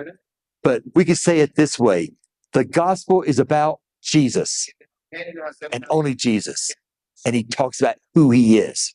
But 0.63 0.83
we 0.95 1.05
could 1.05 1.19
say 1.19 1.41
it 1.41 1.57
this 1.57 1.79
way 1.79 2.13
the 2.53 2.65
gospel 2.65 3.23
is 3.23 3.39
about 3.39 3.80
Jesus 4.03 4.69
and 5.73 5.85
only 5.91 6.15
Jesus. 6.15 6.71
And 7.25 7.35
he 7.35 7.45
talks 7.45 7.81
about 7.81 7.97
who 8.15 8.31
he 8.31 8.59
is. 8.59 8.95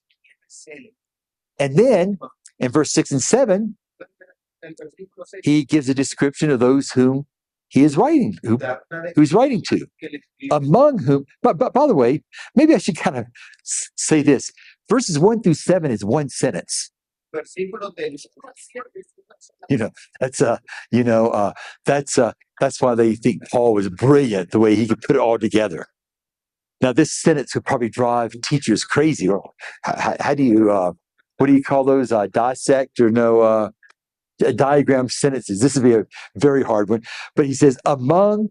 And 1.60 1.78
then 1.78 2.18
in 2.60 2.72
verse 2.72 2.92
six 2.92 3.12
and 3.12 3.22
seven, 3.22 3.78
he 5.44 5.64
gives 5.64 5.90
a 5.90 5.94
description 5.94 6.50
of 6.50 6.60
those 6.60 6.92
whom 6.92 7.26
he 7.68 7.84
is 7.84 7.98
writing, 7.98 8.38
who, 8.44 8.60
he's 9.16 9.34
writing 9.34 9.62
to, 9.70 9.86
among 10.52 11.00
whom, 11.00 11.26
but, 11.42 11.58
but 11.58 11.74
by 11.74 11.88
the 11.88 11.96
way, 11.96 12.24
maybe 12.56 12.74
I 12.74 12.78
should 12.78 12.98
kind 12.98 13.18
of 13.18 13.26
say 13.64 14.22
this. 14.22 14.52
Verses 14.90 15.18
one 15.20 15.42
through 15.42 15.56
seven 15.56 15.92
is 15.92 16.06
one 16.06 16.30
sentence. 16.30 16.92
You 19.70 19.78
know, 19.78 19.92
that's 20.20 20.42
uh, 20.42 20.58
you 20.92 21.04
know, 21.04 21.30
uh, 21.30 21.54
that's 21.86 22.18
uh, 22.18 22.34
that's 22.60 22.82
why 22.82 22.96
they 22.96 23.16
think 23.16 23.44
Paul 23.52 23.74
was 23.74 23.90
brilliant 23.90 24.52
the 24.52 24.60
way 24.60 24.76
he 24.76 24.88
could 24.88 25.02
put 25.02 25.16
it 25.16 25.20
all 25.20 25.40
together. 25.40 25.88
Now, 26.82 26.94
this 26.94 27.12
sentence 27.14 27.54
could 27.54 27.66
probably 27.66 27.90
drive 27.90 28.34
teachers 28.44 28.84
crazy. 28.84 29.28
Or 29.28 29.52
how, 29.84 30.16
how 30.20 30.34
do 30.36 30.44
you, 30.44 30.72
uh, 30.72 30.94
what 31.38 31.48
do 31.48 31.54
you 31.54 31.64
call 31.64 31.84
those? 31.84 32.12
Uh, 32.12 32.28
dissect 32.28 33.00
or 33.00 33.10
no? 33.10 33.42
Uh, 33.42 33.70
di- 34.40 34.54
diagram 34.54 35.10
sentences. 35.10 35.62
This 35.62 35.76
would 35.76 35.84
be 35.84 35.94
a 35.94 36.06
very 36.36 36.64
hard 36.64 36.90
one. 36.90 37.04
But 37.36 37.46
he 37.46 37.54
says, 37.54 37.78
among 37.86 38.50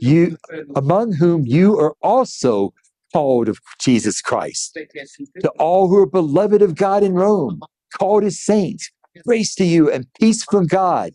you, 0.00 0.36
among 0.76 1.14
whom 1.14 1.46
you 1.46 1.78
are 1.78 1.94
also 2.02 2.72
called 3.12 3.48
of 3.48 3.58
Jesus 3.80 4.20
Christ, 4.20 4.78
to 5.40 5.50
all 5.58 5.88
who 5.88 5.98
are 5.98 6.06
beloved 6.06 6.62
of 6.62 6.74
God 6.74 7.02
in 7.02 7.14
Rome, 7.14 7.60
called 7.92 8.24
as 8.24 8.38
saints, 8.38 8.90
grace 9.26 9.54
to 9.56 9.64
you 9.64 9.90
and 9.90 10.06
peace 10.20 10.44
from 10.44 10.66
God, 10.66 11.12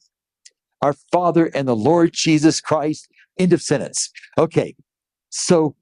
our 0.81 0.93
Father 1.11 1.47
and 1.47 1.67
the 1.67 1.75
Lord 1.75 2.11
Jesus 2.13 2.61
Christ. 2.61 3.07
End 3.37 3.53
of 3.53 3.61
sentence. 3.61 4.09
Okay, 4.37 4.75
so 5.29 5.75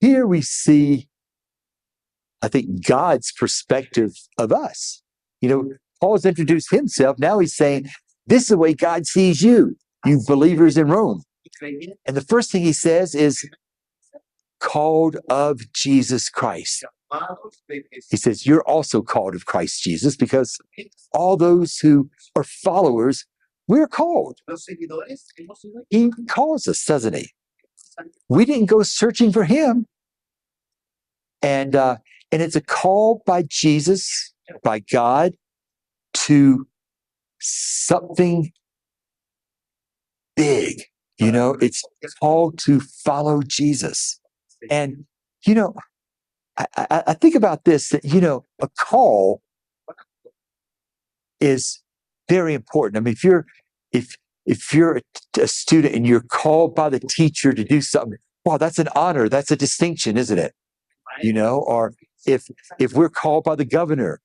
here 0.00 0.26
we 0.26 0.42
see, 0.42 1.08
I 2.42 2.48
think, 2.48 2.86
God's 2.86 3.32
perspective 3.32 4.12
of 4.38 4.52
us. 4.52 5.02
You 5.40 5.48
know, 5.48 5.72
Paul's 6.00 6.26
introduced 6.26 6.70
himself. 6.70 7.18
Now 7.18 7.38
he's 7.38 7.54
saying, 7.54 7.88
This 8.26 8.42
is 8.42 8.48
the 8.48 8.58
way 8.58 8.74
God 8.74 9.06
sees 9.06 9.42
you, 9.42 9.76
you 10.04 10.20
believers 10.26 10.76
in 10.76 10.88
Rome. 10.88 11.22
And 12.06 12.16
the 12.16 12.22
first 12.22 12.50
thing 12.50 12.62
he 12.62 12.72
says 12.72 13.14
is, 13.14 13.48
called 14.60 15.16
of 15.28 15.60
Jesus 15.72 16.28
Christ. 16.28 16.84
He 18.10 18.16
says, 18.16 18.46
You're 18.46 18.62
also 18.62 19.02
called 19.02 19.34
of 19.34 19.46
Christ 19.46 19.82
Jesus 19.82 20.16
because 20.16 20.58
all 21.12 21.36
those 21.36 21.78
who 21.78 22.10
are 22.36 22.44
followers, 22.44 23.26
we're 23.66 23.88
called. 23.88 24.38
He 25.90 26.10
calls 26.28 26.68
us, 26.68 26.84
doesn't 26.84 27.14
he? 27.14 27.30
We 28.28 28.44
didn't 28.44 28.66
go 28.66 28.82
searching 28.82 29.32
for 29.32 29.44
him. 29.44 29.86
And 31.42 31.74
uh, 31.74 31.96
and 32.32 32.42
it's 32.42 32.56
a 32.56 32.60
call 32.60 33.22
by 33.26 33.44
Jesus, 33.48 34.32
by 34.62 34.80
God, 34.80 35.32
to 36.14 36.66
something 37.40 38.52
big. 40.36 40.82
You 41.18 41.32
know, 41.32 41.56
it's 41.60 41.82
called 42.20 42.58
to 42.60 42.80
follow 42.80 43.42
Jesus. 43.42 44.20
And 44.70 45.04
you 45.46 45.54
know, 45.54 45.74
I, 46.60 46.86
I, 46.90 47.02
I 47.08 47.14
think 47.14 47.34
about 47.34 47.64
this 47.64 47.88
that 47.90 48.04
you 48.04 48.20
know, 48.20 48.44
a 48.60 48.68
call 48.68 49.42
is 51.40 51.82
very 52.28 52.54
important. 52.54 52.96
I 52.96 53.00
mean, 53.00 53.12
if 53.12 53.24
you're 53.24 53.46
if 53.92 54.16
if 54.46 54.72
you're 54.74 54.98
a, 54.98 55.02
a 55.40 55.48
student 55.48 55.94
and 55.94 56.06
you're 56.06 56.22
called 56.22 56.74
by 56.74 56.88
the 56.88 57.00
teacher 57.00 57.52
to 57.52 57.64
do 57.64 57.80
something, 57.80 58.18
wow, 58.44 58.56
that's 58.56 58.78
an 58.78 58.88
honor. 58.94 59.28
That's 59.28 59.50
a 59.50 59.56
distinction, 59.56 60.16
isn't 60.16 60.38
it? 60.38 60.54
You 61.22 61.32
know, 61.32 61.58
or 61.58 61.94
if 62.26 62.46
if 62.78 62.92
we're 62.92 63.10
called 63.10 63.44
by 63.44 63.56
the 63.56 63.64
governor, 63.64 64.20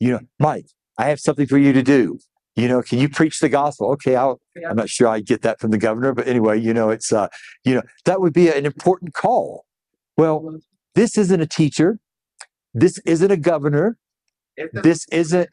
you 0.00 0.10
know, 0.12 0.20
Mike, 0.38 0.66
I 0.98 1.06
have 1.06 1.20
something 1.20 1.46
for 1.46 1.58
you 1.58 1.72
to 1.72 1.82
do. 1.82 2.18
You 2.56 2.68
know, 2.68 2.80
can 2.80 2.98
you 2.98 3.08
preach 3.10 3.40
the 3.40 3.50
gospel? 3.50 3.90
Okay, 3.92 4.16
I'll 4.16 4.40
I'm 4.68 4.76
not 4.76 4.88
sure 4.88 5.08
I 5.08 5.20
get 5.20 5.42
that 5.42 5.60
from 5.60 5.70
the 5.70 5.78
governor, 5.78 6.14
but 6.14 6.26
anyway, 6.26 6.58
you 6.58 6.72
know, 6.72 6.90
it's 6.90 7.12
uh, 7.12 7.28
you 7.64 7.74
know, 7.74 7.82
that 8.06 8.20
would 8.20 8.32
be 8.32 8.48
an 8.48 8.64
important 8.64 9.12
call. 9.12 9.66
Well, 10.16 10.58
this 10.96 11.18
isn't 11.18 11.42
a 11.42 11.46
teacher. 11.48 12.00
This 12.74 13.00
isn't 13.06 13.32
a 13.32 13.38
governor. 13.38 13.98
This 14.72 15.06
isn't 15.12 15.50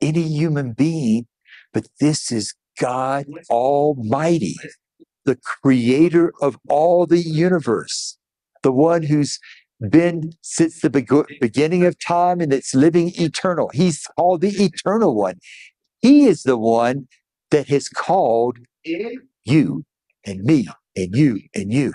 any 0.00 0.22
human 0.22 0.72
being, 0.74 1.26
but 1.72 1.86
this 2.00 2.32
is 2.32 2.54
God 2.80 3.26
Almighty, 3.50 4.56
the 5.24 5.36
creator 5.36 6.32
of 6.40 6.58
all 6.68 7.06
the 7.06 7.20
universe, 7.20 8.18
the 8.62 8.72
one 8.72 9.04
who's 9.04 9.40
been 9.90 10.32
since 10.42 10.80
the 10.80 10.90
beginning 11.40 11.86
of 11.86 11.98
time 11.98 12.40
and 12.40 12.52
it's 12.52 12.74
living 12.74 13.12
eternal. 13.16 13.70
He's 13.74 14.06
called 14.16 14.42
the 14.42 14.50
eternal 14.64 15.14
one. 15.16 15.36
He 16.00 16.26
is 16.26 16.44
the 16.44 16.58
one 16.58 17.08
that 17.50 17.68
has 17.68 17.88
called 17.88 18.58
you 19.44 19.84
and 20.26 20.44
me 20.44 20.68
and 20.96 21.16
you 21.16 21.40
and 21.54 21.72
you. 21.72 21.94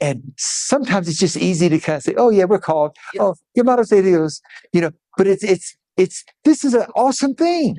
And 0.00 0.32
sometimes 0.36 1.08
it's 1.08 1.18
just 1.18 1.36
easy 1.36 1.68
to 1.68 1.78
kind 1.78 1.96
of 1.96 2.02
say, 2.02 2.14
"Oh 2.16 2.30
yeah, 2.30 2.44
we're 2.44 2.58
called. 2.58 2.96
Oh, 3.18 3.34
your 3.54 3.64
llamados 3.64 3.88
de 3.88 4.02
Dios," 4.02 4.40
you 4.72 4.80
know. 4.80 4.90
But 5.16 5.26
it's 5.26 5.42
it's 5.42 5.76
it's 5.96 6.24
this 6.44 6.64
is 6.64 6.74
an 6.74 6.86
awesome 6.94 7.34
thing. 7.34 7.78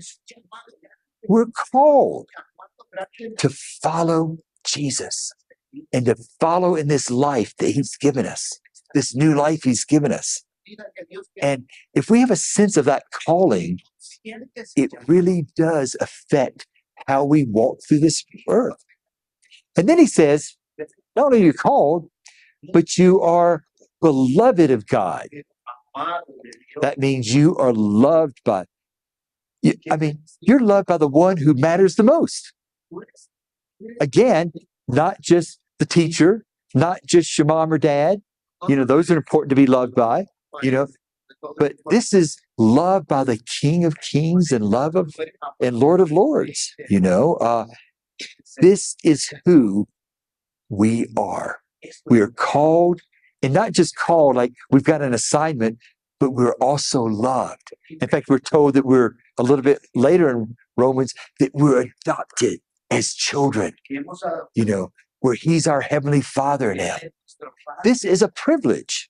We're 1.27 1.45
called 1.71 2.27
to 3.38 3.50
follow 3.50 4.38
Jesus 4.65 5.31
and 5.93 6.05
to 6.05 6.15
follow 6.39 6.75
in 6.75 6.88
this 6.88 7.12
life 7.12 7.55
that 7.57 7.69
He's 7.69 7.95
given 7.97 8.25
us, 8.25 8.59
this 8.95 9.15
new 9.15 9.36
life 9.36 9.63
He's 9.63 9.86
given 9.86 10.12
us. 10.12 10.43
And 11.41 11.69
if 11.93 12.09
we 12.09 12.19
have 12.19 12.31
a 12.31 12.36
sense 12.36 12.77
of 12.77 12.86
that 12.86 13.03
calling, 13.25 13.79
it 14.24 14.91
really 15.07 15.45
does 15.55 15.95
affect 16.00 16.67
how 17.07 17.24
we 17.24 17.45
walk 17.45 17.79
through 17.88 18.00
this 18.00 18.24
earth. 18.50 18.83
And 19.77 19.88
then 19.88 20.00
he 20.00 20.07
says, 20.07 20.57
not 21.17 21.25
only 21.25 21.41
are 21.41 21.45
you 21.45 21.53
called, 21.53 22.09
but 22.74 22.97
you 22.97 23.19
are 23.21 23.63
beloved 24.01 24.71
of 24.71 24.88
God. 24.88 25.27
That 26.81 27.00
means 27.00 27.33
you 27.33 27.55
are 27.57 27.74
loved 27.74 28.39
by, 28.45 28.65
I 29.91 29.97
mean, 29.97 30.19
you're 30.39 30.59
loved 30.59 30.88
by 30.88 30.97
the 30.97 31.07
one 31.07 31.38
who 31.38 31.53
matters 31.55 31.95
the 31.95 32.03
most. 32.03 32.53
Again, 34.00 34.51
not 34.88 35.21
just 35.21 35.59
the 35.79 35.86
teacher, 35.86 36.45
not 36.74 37.00
just 37.05 37.38
your 37.38 37.45
mom 37.45 37.74
or 37.74 37.77
dad. 37.77 38.21
You 38.67 38.75
know, 38.75 38.86
those 38.86 39.12
are 39.12 39.17
important 39.17 39.50
to 39.51 39.55
be 39.55 39.67
loved 39.67 39.95
by, 39.95 40.25
you 40.62 40.71
know, 40.71 40.88
but 41.57 41.74
this 41.89 42.13
is 42.13 42.38
love 42.57 43.07
by 43.07 43.24
the 43.24 43.38
King 43.62 43.86
of 43.86 44.00
Kings 44.01 44.51
and 44.51 44.65
love 44.65 44.95
of 44.95 45.13
and 45.59 45.77
Lord 45.77 46.00
of 46.00 46.12
Lords. 46.12 46.74
You 46.89 47.00
know, 47.00 47.36
uh, 47.36 47.65
this 48.62 48.95
is 49.03 49.31
who 49.45 49.88
we 50.69 51.07
are. 51.17 51.59
We 52.05 52.19
are 52.21 52.29
called, 52.29 53.01
and 53.41 53.53
not 53.53 53.71
just 53.71 53.95
called 53.95 54.36
like 54.36 54.53
we've 54.71 54.83
got 54.83 55.01
an 55.01 55.13
assignment, 55.13 55.77
but 56.19 56.31
we're 56.31 56.55
also 56.55 57.03
loved. 57.03 57.71
In 58.01 58.07
fact, 58.07 58.27
we're 58.29 58.39
told 58.39 58.74
that 58.74 58.86
we're 58.86 59.15
a 59.38 59.43
little 59.43 59.63
bit 59.63 59.86
later 59.95 60.29
in 60.29 60.55
Romans 60.75 61.13
that 61.39 61.51
we're 61.53 61.86
adopted 62.03 62.59
as 62.89 63.13
children. 63.13 63.74
You 64.55 64.65
know, 64.65 64.91
where 65.19 65.36
He's 65.36 65.67
our 65.67 65.81
heavenly 65.81 66.21
Father 66.21 66.74
now. 66.74 66.97
This 67.83 68.03
is 68.03 68.21
a 68.21 68.29
privilege. 68.29 69.09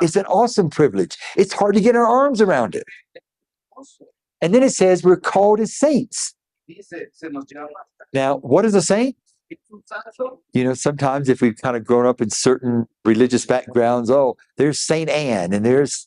It's 0.00 0.16
an 0.16 0.26
awesome 0.26 0.70
privilege. 0.70 1.16
It's 1.36 1.52
hard 1.52 1.74
to 1.74 1.80
get 1.80 1.96
our 1.96 2.06
arms 2.06 2.40
around 2.40 2.74
it. 2.74 2.84
And 4.40 4.54
then 4.54 4.62
it 4.62 4.70
says 4.70 5.02
we're 5.02 5.16
called 5.16 5.60
as 5.60 5.74
saints. 5.74 6.34
Now, 8.12 8.36
what 8.38 8.64
is 8.64 8.74
a 8.74 8.82
saint? 8.82 9.16
You 10.52 10.64
know, 10.64 10.74
sometimes 10.74 11.28
if 11.28 11.40
we've 11.40 11.56
kind 11.56 11.76
of 11.76 11.84
grown 11.84 12.06
up 12.06 12.20
in 12.20 12.30
certain 12.30 12.86
religious 13.04 13.46
backgrounds, 13.46 14.10
oh, 14.10 14.36
there's 14.56 14.78
Saint 14.80 15.08
Anne 15.10 15.52
and 15.52 15.64
there's, 15.64 16.06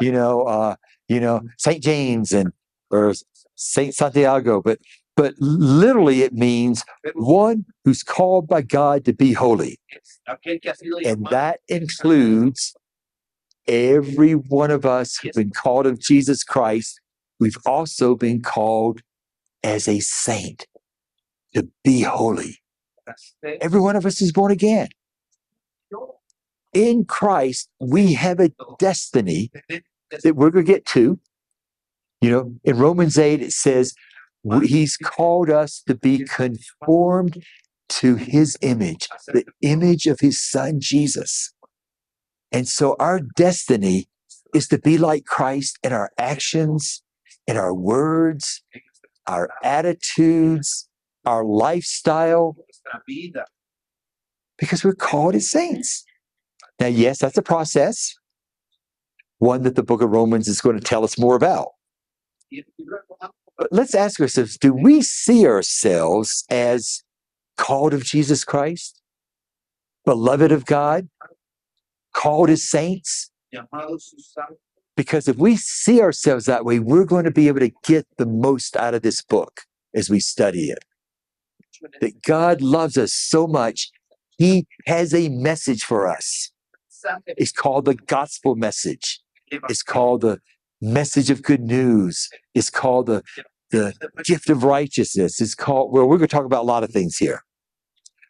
you 0.00 0.12
know, 0.12 0.42
uh, 0.42 0.76
you 1.08 1.20
know, 1.20 1.42
Saint 1.58 1.82
James 1.82 2.32
and 2.32 2.52
or 2.90 3.12
Saint 3.54 3.94
Santiago, 3.94 4.60
but 4.62 4.78
but 5.16 5.34
literally 5.38 6.22
it 6.22 6.32
means 6.32 6.84
one 7.14 7.64
who's 7.84 8.02
called 8.02 8.48
by 8.48 8.62
God 8.62 9.04
to 9.04 9.12
be 9.12 9.32
holy. 9.32 9.78
And 11.06 11.26
that 11.26 11.60
includes 11.68 12.74
every 13.68 14.32
one 14.32 14.70
of 14.70 14.84
us 14.84 15.16
who've 15.16 15.32
been 15.32 15.50
called 15.50 15.86
of 15.86 16.00
Jesus 16.00 16.42
Christ. 16.42 17.00
We've 17.38 17.56
also 17.64 18.16
been 18.16 18.42
called 18.42 19.02
as 19.62 19.86
a 19.86 20.00
saint 20.00 20.66
to 21.54 21.68
be 21.84 22.02
holy. 22.02 22.58
Every 23.60 23.80
one 23.80 23.96
of 23.96 24.06
us 24.06 24.20
is 24.20 24.32
born 24.32 24.52
again. 24.52 24.88
In 26.72 27.04
Christ, 27.04 27.68
we 27.80 28.14
have 28.14 28.40
a 28.40 28.50
destiny 28.78 29.50
that 30.10 30.34
we're 30.36 30.50
going 30.50 30.66
to 30.66 30.72
get 30.72 30.84
to. 30.86 31.18
You 32.20 32.30
know, 32.30 32.54
in 32.64 32.78
Romans 32.78 33.18
8, 33.18 33.42
it 33.42 33.52
says, 33.52 33.94
He's 34.62 34.96
called 34.96 35.50
us 35.50 35.82
to 35.86 35.94
be 35.94 36.24
conformed 36.24 37.42
to 37.90 38.16
His 38.16 38.56
image, 38.60 39.08
the 39.28 39.44
image 39.62 40.06
of 40.06 40.20
His 40.20 40.42
Son, 40.44 40.80
Jesus. 40.80 41.52
And 42.50 42.68
so 42.68 42.96
our 42.98 43.20
destiny 43.20 44.08
is 44.54 44.68
to 44.68 44.78
be 44.78 44.98
like 44.98 45.24
Christ 45.24 45.78
in 45.82 45.92
our 45.92 46.10
actions, 46.18 47.02
in 47.46 47.56
our 47.56 47.74
words, 47.74 48.62
our 49.26 49.48
attitudes, 49.62 50.88
our 51.24 51.44
lifestyle, 51.44 52.56
because 54.58 54.84
we're 54.84 54.94
called 54.94 55.34
as 55.34 55.50
saints. 55.50 56.04
Now, 56.80 56.86
yes, 56.88 57.18
that's 57.18 57.38
a 57.38 57.42
process, 57.42 58.14
one 59.38 59.62
that 59.62 59.74
the 59.76 59.82
book 59.82 60.02
of 60.02 60.10
Romans 60.10 60.48
is 60.48 60.60
going 60.60 60.78
to 60.78 60.84
tell 60.84 61.04
us 61.04 61.18
more 61.18 61.36
about. 61.36 61.68
But 63.56 63.68
let's 63.70 63.94
ask 63.94 64.20
ourselves 64.20 64.58
do 64.58 64.72
we 64.72 65.02
see 65.02 65.46
ourselves 65.46 66.44
as 66.50 67.02
called 67.56 67.94
of 67.94 68.04
Jesus 68.04 68.44
Christ, 68.44 69.00
beloved 70.04 70.50
of 70.52 70.66
God, 70.66 71.08
called 72.12 72.50
as 72.50 72.68
saints? 72.68 73.30
Because 74.96 75.28
if 75.28 75.36
we 75.36 75.56
see 75.56 76.00
ourselves 76.00 76.46
that 76.46 76.64
way, 76.64 76.78
we're 76.78 77.04
going 77.04 77.24
to 77.24 77.30
be 77.30 77.48
able 77.48 77.60
to 77.60 77.72
get 77.84 78.06
the 78.18 78.26
most 78.26 78.76
out 78.76 78.94
of 78.94 79.02
this 79.02 79.22
book 79.22 79.62
as 79.94 80.10
we 80.10 80.20
study 80.20 80.66
it. 80.70 80.84
That 82.00 82.22
God 82.22 82.60
loves 82.60 82.96
us 82.96 83.12
so 83.12 83.46
much, 83.46 83.90
He 84.38 84.66
has 84.86 85.14
a 85.14 85.28
message 85.28 85.84
for 85.84 86.06
us. 86.06 86.50
It's 87.26 87.52
called 87.52 87.84
the 87.84 87.94
gospel 87.94 88.54
message. 88.54 89.20
It's 89.50 89.82
called 89.82 90.22
the 90.22 90.40
message 90.80 91.30
of 91.30 91.42
good 91.42 91.60
news. 91.60 92.28
It's 92.54 92.70
called 92.70 93.06
the, 93.06 93.22
the 93.70 93.94
gift 94.24 94.50
of 94.50 94.64
righteousness. 94.64 95.40
It's 95.40 95.54
called, 95.54 95.92
well, 95.92 96.06
we're 96.06 96.18
going 96.18 96.28
to 96.28 96.34
talk 96.34 96.46
about 96.46 96.62
a 96.62 96.66
lot 96.66 96.84
of 96.84 96.90
things 96.90 97.16
here. 97.16 97.42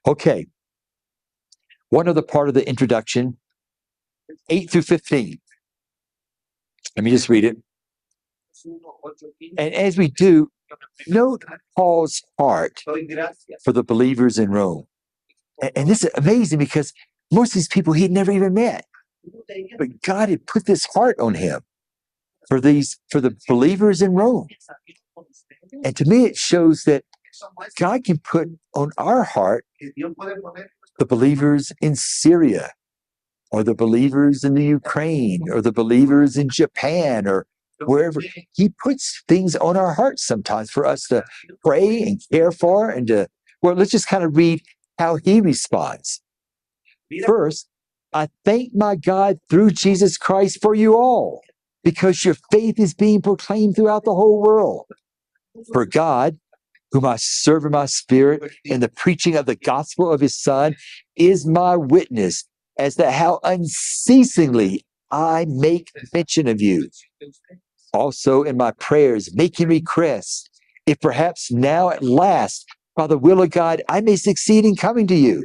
Okay. 0.06 0.46
One 1.90 2.08
other 2.08 2.22
part 2.22 2.48
of 2.48 2.54
the 2.54 2.68
introduction, 2.68 3.38
8 4.48 4.70
through 4.70 4.82
15. 4.82 5.38
Let 6.96 7.04
me 7.04 7.10
just 7.10 7.28
read 7.28 7.44
it. 7.44 7.56
And 9.58 9.74
as 9.74 9.98
we 9.98 10.08
do, 10.08 10.50
note 11.06 11.44
Paul's 11.76 12.22
heart 12.38 12.82
for 13.62 13.72
the 13.72 13.84
believers 13.84 14.38
in 14.38 14.50
Rome. 14.50 14.86
And, 15.74 15.88
this 15.88 16.04
is 16.04 16.10
amazing 16.14 16.58
because 16.58 16.92
most 17.32 17.50
of 17.50 17.54
these 17.54 17.68
people 17.68 17.92
he'd 17.92 18.10
never 18.10 18.32
even 18.32 18.54
met, 18.54 18.86
but 19.78 20.02
God 20.02 20.28
had 20.28 20.46
put 20.46 20.66
this 20.66 20.86
heart 20.86 21.18
on 21.18 21.34
him 21.34 21.62
for 22.48 22.60
these 22.60 22.98
for 23.10 23.20
the 23.20 23.36
believers 23.48 24.02
in 24.02 24.12
Rome. 24.12 24.48
And 25.84 25.96
to 25.96 26.04
me, 26.04 26.24
it 26.24 26.36
shows 26.36 26.82
that 26.84 27.04
God 27.78 28.04
can 28.04 28.18
put 28.18 28.48
on 28.74 28.90
our 28.98 29.24
heart 29.24 29.64
the 29.80 31.06
believers 31.06 31.72
in 31.80 31.96
Syria, 31.96 32.72
or 33.50 33.64
the 33.64 33.74
believers 33.74 34.44
in 34.44 34.54
the 34.54 34.64
Ukraine, 34.64 35.42
or 35.50 35.60
the 35.60 35.72
believers 35.72 36.36
in 36.36 36.48
Japan, 36.48 37.26
or 37.26 37.46
wherever. 37.84 38.20
He 38.54 38.70
puts 38.82 39.22
things 39.28 39.56
on 39.56 39.76
our 39.76 39.94
hearts 39.94 40.26
sometimes 40.26 40.70
for 40.70 40.86
us 40.86 41.06
to 41.08 41.24
pray 41.64 42.02
and 42.02 42.20
care 42.32 42.52
for, 42.52 42.90
and 42.90 43.06
to 43.08 43.28
well, 43.62 43.74
let's 43.74 43.90
just 43.90 44.08
kind 44.08 44.24
of 44.24 44.36
read 44.36 44.62
how 44.98 45.16
he 45.16 45.40
responds. 45.40 46.20
First, 47.26 47.68
I 48.12 48.28
thank 48.44 48.74
my 48.74 48.96
God 48.96 49.38
through 49.50 49.70
Jesus 49.70 50.18
Christ 50.18 50.58
for 50.62 50.74
you 50.74 50.94
all, 50.96 51.42
because 51.82 52.24
your 52.24 52.36
faith 52.52 52.78
is 52.78 52.94
being 52.94 53.22
proclaimed 53.22 53.76
throughout 53.76 54.04
the 54.04 54.14
whole 54.14 54.40
world. 54.42 54.86
For 55.72 55.86
God, 55.86 56.38
whom 56.92 57.04
I 57.06 57.16
serve 57.16 57.64
in 57.64 57.72
my 57.72 57.86
spirit 57.86 58.52
in 58.64 58.80
the 58.80 58.88
preaching 58.88 59.36
of 59.36 59.46
the 59.46 59.56
gospel 59.56 60.12
of 60.12 60.20
his 60.20 60.36
Son, 60.40 60.76
is 61.16 61.46
my 61.46 61.76
witness 61.76 62.44
as 62.78 62.96
to 62.96 63.10
how 63.10 63.40
unceasingly 63.42 64.84
I 65.10 65.46
make 65.48 65.90
mention 66.12 66.48
of 66.48 66.60
you. 66.60 66.88
Also 67.94 68.42
in 68.42 68.56
my 68.56 68.72
prayers, 68.72 69.32
making 69.34 69.68
requests, 69.68 70.50
if 70.84 71.00
perhaps 71.00 71.52
now 71.52 71.90
at 71.90 72.02
last, 72.02 72.66
by 72.96 73.06
the 73.06 73.16
will 73.18 73.40
of 73.40 73.50
God, 73.50 73.82
I 73.88 74.00
may 74.00 74.16
succeed 74.16 74.64
in 74.64 74.74
coming 74.74 75.06
to 75.06 75.14
you. 75.14 75.44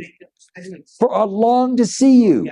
For 1.00 1.14
I 1.14 1.24
long 1.24 1.78
to 1.78 1.86
see 1.86 2.24
you, 2.24 2.52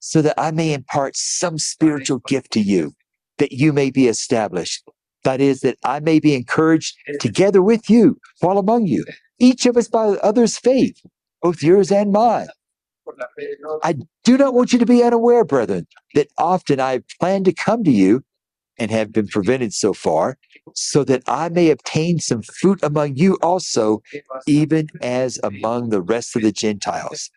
so 0.00 0.22
that 0.22 0.40
I 0.40 0.50
may 0.50 0.72
impart 0.72 1.16
some 1.16 1.58
spiritual 1.58 2.20
gift 2.26 2.52
to 2.52 2.60
you, 2.60 2.94
that 3.38 3.52
you 3.52 3.72
may 3.72 3.90
be 3.90 4.08
established. 4.08 4.82
That 5.24 5.40
is, 5.40 5.60
that 5.60 5.78
I 5.84 6.00
may 6.00 6.20
be 6.20 6.34
encouraged 6.34 6.96
together 7.20 7.62
with 7.62 7.90
you 7.90 8.18
while 8.40 8.58
among 8.58 8.86
you, 8.86 9.04
each 9.38 9.66
of 9.66 9.76
us 9.76 9.88
by 9.88 10.10
the 10.10 10.24
other's 10.24 10.58
faith, 10.58 11.00
both 11.42 11.62
yours 11.62 11.92
and 11.92 12.12
mine. 12.12 12.48
I 13.82 13.96
do 14.24 14.38
not 14.38 14.54
want 14.54 14.72
you 14.72 14.78
to 14.78 14.86
be 14.86 15.02
unaware, 15.02 15.44
brethren, 15.44 15.86
that 16.14 16.28
often 16.38 16.80
I 16.80 16.92
have 16.92 17.04
planned 17.20 17.44
to 17.44 17.52
come 17.52 17.84
to 17.84 17.90
you 17.90 18.24
and 18.78 18.90
have 18.90 19.12
been 19.12 19.28
prevented 19.28 19.72
so 19.72 19.92
far, 19.92 20.36
so 20.74 21.04
that 21.04 21.22
I 21.26 21.48
may 21.48 21.70
obtain 21.70 22.18
some 22.18 22.42
fruit 22.42 22.80
among 22.82 23.16
you 23.16 23.38
also, 23.42 24.02
even 24.46 24.88
as 25.00 25.38
among 25.42 25.90
the 25.90 26.02
rest 26.02 26.36
of 26.36 26.42
the 26.42 26.52
Gentiles. 26.52 27.30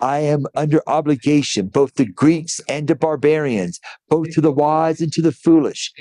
I 0.00 0.20
am 0.20 0.46
under 0.54 0.80
obligation 0.86 1.68
both 1.68 1.94
to 1.94 2.04
Greeks 2.04 2.60
and 2.68 2.86
to 2.88 2.94
barbarians, 2.94 3.80
both 4.08 4.30
to 4.30 4.40
the 4.40 4.52
wise 4.52 5.00
and 5.00 5.12
to 5.12 5.22
the 5.22 5.32
foolish. 5.32 5.92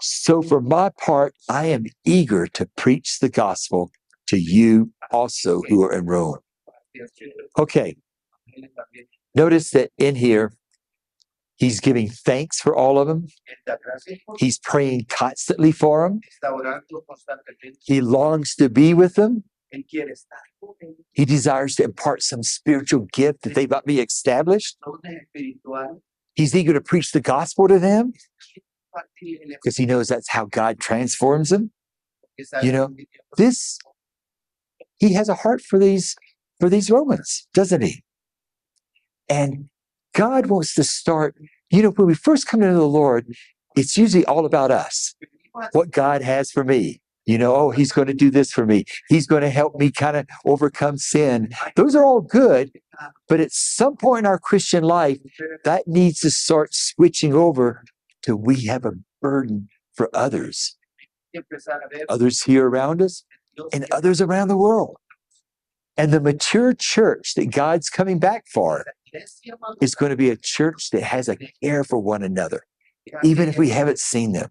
So, 0.00 0.42
for 0.42 0.60
my 0.60 0.90
part, 1.00 1.34
I 1.48 1.66
am 1.66 1.84
eager 2.04 2.46
to 2.48 2.66
preach 2.76 3.18
the 3.20 3.28
gospel 3.28 3.90
to 4.28 4.38
you 4.38 4.90
also 5.10 5.62
who 5.68 5.82
are 5.84 5.92
in 5.92 6.06
Rome. 6.06 6.38
Okay, 7.58 7.96
notice 9.34 9.70
that 9.70 9.90
in 9.98 10.14
here, 10.14 10.52
he's 11.56 11.80
giving 11.80 12.08
thanks 12.08 12.60
for 12.60 12.74
all 12.74 12.98
of 12.98 13.08
them. 13.08 13.26
He's 14.38 14.58
praying 14.58 15.06
constantly 15.08 15.72
for 15.72 16.08
them. 16.08 16.20
He 17.84 18.00
longs 18.00 18.54
to 18.56 18.68
be 18.68 18.94
with 18.94 19.14
them. 19.14 19.44
He 21.12 21.24
desires 21.24 21.74
to 21.76 21.84
impart 21.84 22.22
some 22.22 22.42
spiritual 22.42 23.06
gift 23.12 23.42
that 23.42 23.54
they 23.54 23.66
might 23.66 23.84
be 23.84 24.00
established. 24.00 24.76
He's 26.34 26.54
eager 26.54 26.72
to 26.72 26.80
preach 26.80 27.12
the 27.12 27.20
gospel 27.20 27.66
to 27.68 27.78
them 27.78 28.12
because 29.48 29.76
he 29.76 29.86
knows 29.86 30.08
that's 30.08 30.30
how 30.30 30.46
God 30.46 30.78
transforms 30.78 31.50
them. 31.50 31.72
You 32.62 32.72
know, 32.72 32.94
This, 33.36 33.78
he 34.98 35.14
has 35.14 35.28
a 35.28 35.34
heart 35.34 35.62
for 35.62 35.78
these, 35.78 36.14
for 36.60 36.68
these 36.68 36.90
Romans, 36.90 37.48
doesn't 37.54 37.82
he? 37.82 38.02
And 39.28 39.68
God 40.16 40.46
wants 40.46 40.74
to 40.74 40.82
start, 40.82 41.36
you 41.70 41.82
know, 41.82 41.90
when 41.90 42.06
we 42.06 42.14
first 42.14 42.46
come 42.46 42.62
into 42.62 42.74
the 42.74 42.88
Lord, 42.88 43.26
it's 43.76 43.98
usually 43.98 44.24
all 44.24 44.46
about 44.46 44.70
us, 44.70 45.14
what 45.72 45.90
God 45.90 46.22
has 46.22 46.50
for 46.50 46.64
me. 46.64 47.00
You 47.26 47.38
know, 47.38 47.54
oh, 47.54 47.70
he's 47.70 47.92
going 47.92 48.06
to 48.06 48.14
do 48.14 48.30
this 48.30 48.50
for 48.52 48.64
me. 48.64 48.84
He's 49.08 49.26
going 49.26 49.42
to 49.42 49.50
help 49.50 49.74
me 49.74 49.90
kind 49.90 50.16
of 50.16 50.26
overcome 50.46 50.96
sin. 50.96 51.50
Those 51.74 51.94
are 51.94 52.04
all 52.04 52.20
good. 52.20 52.70
But 53.28 53.40
at 53.40 53.52
some 53.52 53.96
point 53.96 54.20
in 54.20 54.26
our 54.26 54.38
Christian 54.38 54.84
life, 54.84 55.18
that 55.64 55.86
needs 55.86 56.20
to 56.20 56.30
start 56.30 56.72
switching 56.72 57.34
over 57.34 57.84
to 58.22 58.36
we 58.36 58.64
have 58.66 58.84
a 58.84 58.92
burden 59.20 59.68
for 59.92 60.08
others, 60.14 60.76
others 62.08 62.42
here 62.44 62.68
around 62.68 63.02
us 63.02 63.24
and 63.72 63.86
others 63.90 64.20
around 64.20 64.48
the 64.48 64.56
world. 64.56 64.96
And 65.96 66.12
the 66.12 66.20
mature 66.20 66.74
church 66.74 67.34
that 67.34 67.50
God's 67.50 67.90
coming 67.90 68.18
back 68.18 68.44
for 68.46 68.84
is 69.80 69.94
going 69.94 70.10
to 70.10 70.16
be 70.16 70.30
a 70.30 70.36
church 70.36 70.90
that 70.90 71.02
has 71.02 71.28
a 71.28 71.36
care 71.62 71.84
for 71.84 71.98
one 71.98 72.22
another, 72.22 72.62
even 73.22 73.48
if 73.48 73.58
we 73.58 73.70
haven't 73.70 73.98
seen 73.98 74.32
them. 74.32 74.50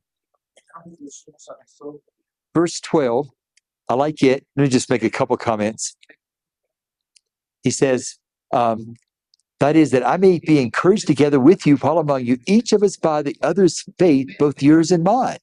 Verse 2.53 2.79
12, 2.79 3.27
I 3.89 3.93
like 3.95 4.21
it. 4.23 4.45
Let 4.55 4.63
me 4.63 4.69
just 4.69 4.89
make 4.89 5.03
a 5.03 5.09
couple 5.09 5.35
comments. 5.37 5.95
He 7.63 7.71
says, 7.71 8.17
um, 8.51 8.95
that 9.59 9.75
is, 9.75 9.91
that 9.91 10.05
I 10.05 10.17
may 10.17 10.39
be 10.39 10.59
encouraged 10.59 11.07
together 11.07 11.39
with 11.39 11.65
you, 11.65 11.77
while 11.77 11.97
among 11.97 12.25
you, 12.25 12.37
each 12.47 12.73
of 12.73 12.83
us 12.83 12.97
by 12.97 13.21
the 13.21 13.35
other's 13.41 13.83
faith, 13.97 14.29
both 14.37 14.61
yours 14.61 14.91
and 14.91 15.03
mine. 15.03 15.37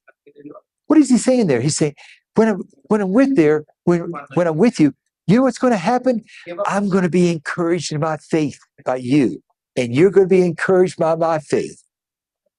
What 0.87 0.98
is 0.98 1.09
he 1.11 1.18
saying 1.18 1.46
there? 1.46 1.61
He's 1.61 1.77
saying, 1.77 1.94
when 2.35 2.48
I'm 2.48 2.62
when 2.88 3.01
I'm 3.01 3.12
with 3.12 3.37
there, 3.37 3.64
when 3.85 4.12
when 4.35 4.46
I'm 4.46 4.57
with 4.57 4.79
you, 4.81 4.94
you 5.33 5.38
know 5.38 5.45
what's 5.45 5.59
going 5.59 5.73
to 5.73 5.79
happen? 5.79 6.23
¿Qué 6.47 6.55
va 6.57 6.62
a 6.62 6.71
I'm 6.71 6.88
going 6.88 7.05
to 7.05 7.11
be 7.11 7.31
encouraged 7.31 7.92
in 7.92 8.01
my 8.01 8.16
faith 8.16 8.59
by 8.85 8.97
you, 8.97 9.42
and 9.77 9.95
you're 9.95 10.11
going 10.11 10.29
to 10.29 10.35
be 10.35 10.45
encouraged 10.45 10.99
by 10.99 11.14
my 11.16 11.38
faith, 11.38 11.83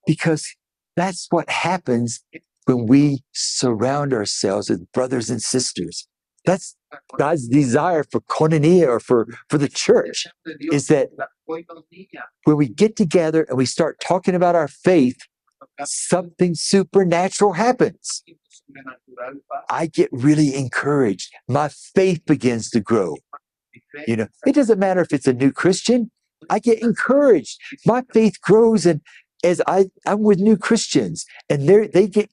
because 0.05 0.55
that's 0.95 1.27
what 1.29 1.49
happens 1.49 2.23
when 2.65 2.85
we 2.87 3.23
surround 3.33 4.13
ourselves 4.13 4.69
with 4.69 4.91
brothers 4.91 5.29
and 5.29 5.41
sisters. 5.41 6.07
That's? 6.45 6.75
God's 7.17 7.47
desire 7.47 8.03
for 8.03 8.21
koinonia 8.21 8.87
or 8.87 8.99
for 8.99 9.27
for 9.49 9.57
the 9.57 9.67
church 9.67 10.27
is 10.71 10.87
that 10.87 11.09
when 12.43 12.57
we 12.57 12.67
get 12.67 12.95
together 12.95 13.43
and 13.49 13.57
we 13.57 13.65
start 13.65 13.99
talking 13.99 14.35
about 14.35 14.55
our 14.55 14.67
faith, 14.67 15.17
something 15.85 16.53
supernatural 16.53 17.53
happens. 17.53 18.23
I 19.69 19.87
get 19.87 20.09
really 20.11 20.55
encouraged. 20.55 21.31
My 21.47 21.69
faith 21.69 22.25
begins 22.25 22.69
to 22.71 22.79
grow. 22.79 23.17
You 24.07 24.17
know, 24.17 24.27
it 24.45 24.53
doesn't 24.55 24.79
matter 24.79 25.01
if 25.01 25.13
it's 25.13 25.27
a 25.27 25.33
new 25.33 25.51
Christian. 25.51 26.11
I 26.49 26.59
get 26.59 26.81
encouraged. 26.81 27.59
My 27.85 28.03
faith 28.13 28.39
grows, 28.41 28.85
and 28.85 29.01
as 29.43 29.61
I 29.67 29.87
I'm 30.05 30.21
with 30.21 30.39
new 30.39 30.57
Christians, 30.57 31.25
and 31.49 31.67
they 31.67 31.87
they 31.87 32.07
get 32.07 32.29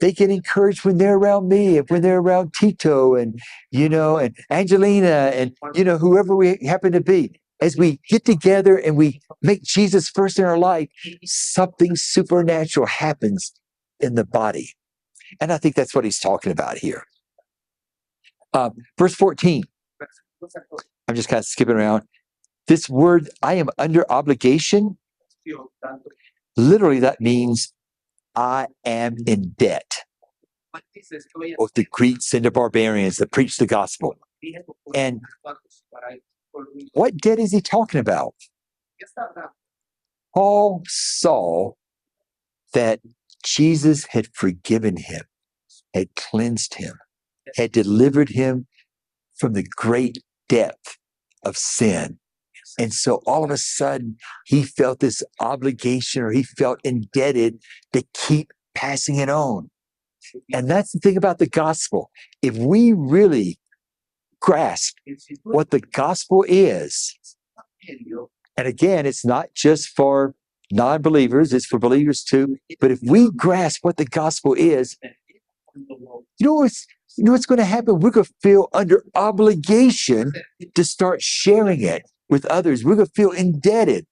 they 0.00 0.12
get 0.12 0.30
encouraged 0.30 0.84
when 0.84 0.98
they're 0.98 1.16
around 1.16 1.48
me, 1.48 1.78
and 1.78 1.88
when 1.88 2.02
they're 2.02 2.18
around 2.20 2.54
Tito, 2.54 3.14
and 3.14 3.38
you 3.70 3.88
know, 3.88 4.16
and 4.16 4.36
Angelina, 4.50 5.30
and 5.34 5.56
you 5.74 5.84
know, 5.84 5.98
whoever 5.98 6.36
we 6.36 6.58
happen 6.66 6.92
to 6.92 7.00
be. 7.00 7.40
As 7.60 7.76
we 7.76 7.98
get 8.08 8.24
together 8.24 8.76
and 8.78 8.96
we 8.96 9.20
make 9.42 9.64
Jesus 9.64 10.08
first 10.08 10.38
in 10.38 10.44
our 10.44 10.58
life, 10.58 10.88
something 11.24 11.96
supernatural 11.96 12.86
happens 12.86 13.52
in 13.98 14.14
the 14.14 14.24
body, 14.24 14.74
and 15.40 15.52
I 15.52 15.58
think 15.58 15.74
that's 15.74 15.94
what 15.94 16.04
he's 16.04 16.18
talking 16.18 16.52
about 16.52 16.78
here. 16.78 17.04
Um, 18.52 18.72
verse 18.98 19.14
fourteen. 19.14 19.64
I'm 21.08 21.14
just 21.14 21.28
kind 21.28 21.38
of 21.38 21.46
skipping 21.46 21.76
around. 21.76 22.04
This 22.66 22.88
word, 22.88 23.30
I 23.42 23.54
am 23.54 23.70
under 23.78 24.10
obligation, 24.12 24.98
literally 26.56 27.00
that 27.00 27.20
means 27.20 27.72
I 28.36 28.66
am 28.84 29.16
in 29.26 29.54
debt. 29.56 30.04
Both 31.56 31.72
the 31.74 31.86
Greeks 31.90 32.34
and 32.34 32.44
the 32.44 32.50
barbarians 32.50 33.16
that 33.16 33.32
preach 33.32 33.56
the 33.56 33.66
gospel. 33.66 34.14
And 34.94 35.22
what 36.92 37.16
debt 37.16 37.38
is 37.38 37.52
he 37.52 37.60
talking 37.60 38.00
about? 38.00 38.34
Paul 40.34 40.82
saw 40.86 41.72
that 42.74 43.00
Jesus 43.44 44.06
had 44.06 44.28
forgiven 44.34 44.96
him, 44.96 45.22
had 45.94 46.14
cleansed 46.14 46.74
him, 46.74 46.98
had 47.56 47.72
delivered 47.72 48.30
him 48.30 48.66
from 49.36 49.52
the 49.52 49.66
great 49.76 50.18
depth 50.48 50.98
of 51.44 51.56
sin. 51.56 52.18
And 52.78 52.92
so 52.92 53.22
all 53.26 53.44
of 53.44 53.50
a 53.50 53.56
sudden, 53.56 54.16
he 54.46 54.62
felt 54.62 55.00
this 55.00 55.22
obligation 55.40 56.22
or 56.22 56.30
he 56.30 56.42
felt 56.42 56.80
indebted 56.84 57.60
to 57.92 58.04
keep 58.14 58.52
passing 58.74 59.16
it 59.16 59.28
on. 59.28 59.70
And 60.52 60.70
that's 60.70 60.92
the 60.92 60.98
thing 60.98 61.16
about 61.16 61.38
the 61.38 61.48
gospel. 61.48 62.10
If 62.42 62.56
we 62.56 62.92
really 62.92 63.58
grasp 64.40 64.96
what 65.42 65.70
the 65.70 65.80
gospel 65.80 66.44
is, 66.46 67.18
and 68.56 68.66
again, 68.66 69.06
it's 69.06 69.24
not 69.24 69.54
just 69.54 69.88
for 69.88 70.34
non 70.70 71.02
believers, 71.02 71.52
it's 71.52 71.66
for 71.66 71.78
believers 71.78 72.22
too. 72.22 72.56
But 72.80 72.90
if 72.90 73.00
we 73.02 73.30
grasp 73.30 73.84
what 73.84 73.96
the 73.96 74.04
gospel 74.04 74.54
is, 74.54 74.96
you 75.74 76.46
know 76.46 76.54
what's, 76.54 76.86
you 77.16 77.24
know 77.24 77.32
what's 77.32 77.46
going 77.46 77.58
to 77.58 77.64
happen? 77.64 78.00
We're 78.00 78.10
going 78.10 78.26
to 78.26 78.34
feel 78.42 78.68
under 78.72 79.04
obligation 79.14 80.32
to 80.74 80.84
start 80.84 81.22
sharing 81.22 81.82
it 81.82 82.02
with 82.28 82.44
others. 82.46 82.84
We're 82.84 82.96
going 82.96 83.06
to 83.06 83.12
feel 83.12 83.30
indebted. 83.30 84.06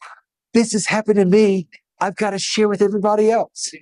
This 0.55 0.73
has 0.73 0.87
happened 0.87 1.16
to 1.16 1.25
me. 1.25 1.69
I've 2.01 2.16
got 2.16 2.31
to 2.31 2.38
share 2.38 2.69
with 2.69 2.83
everybody 2.83 3.31
else. 3.31 3.73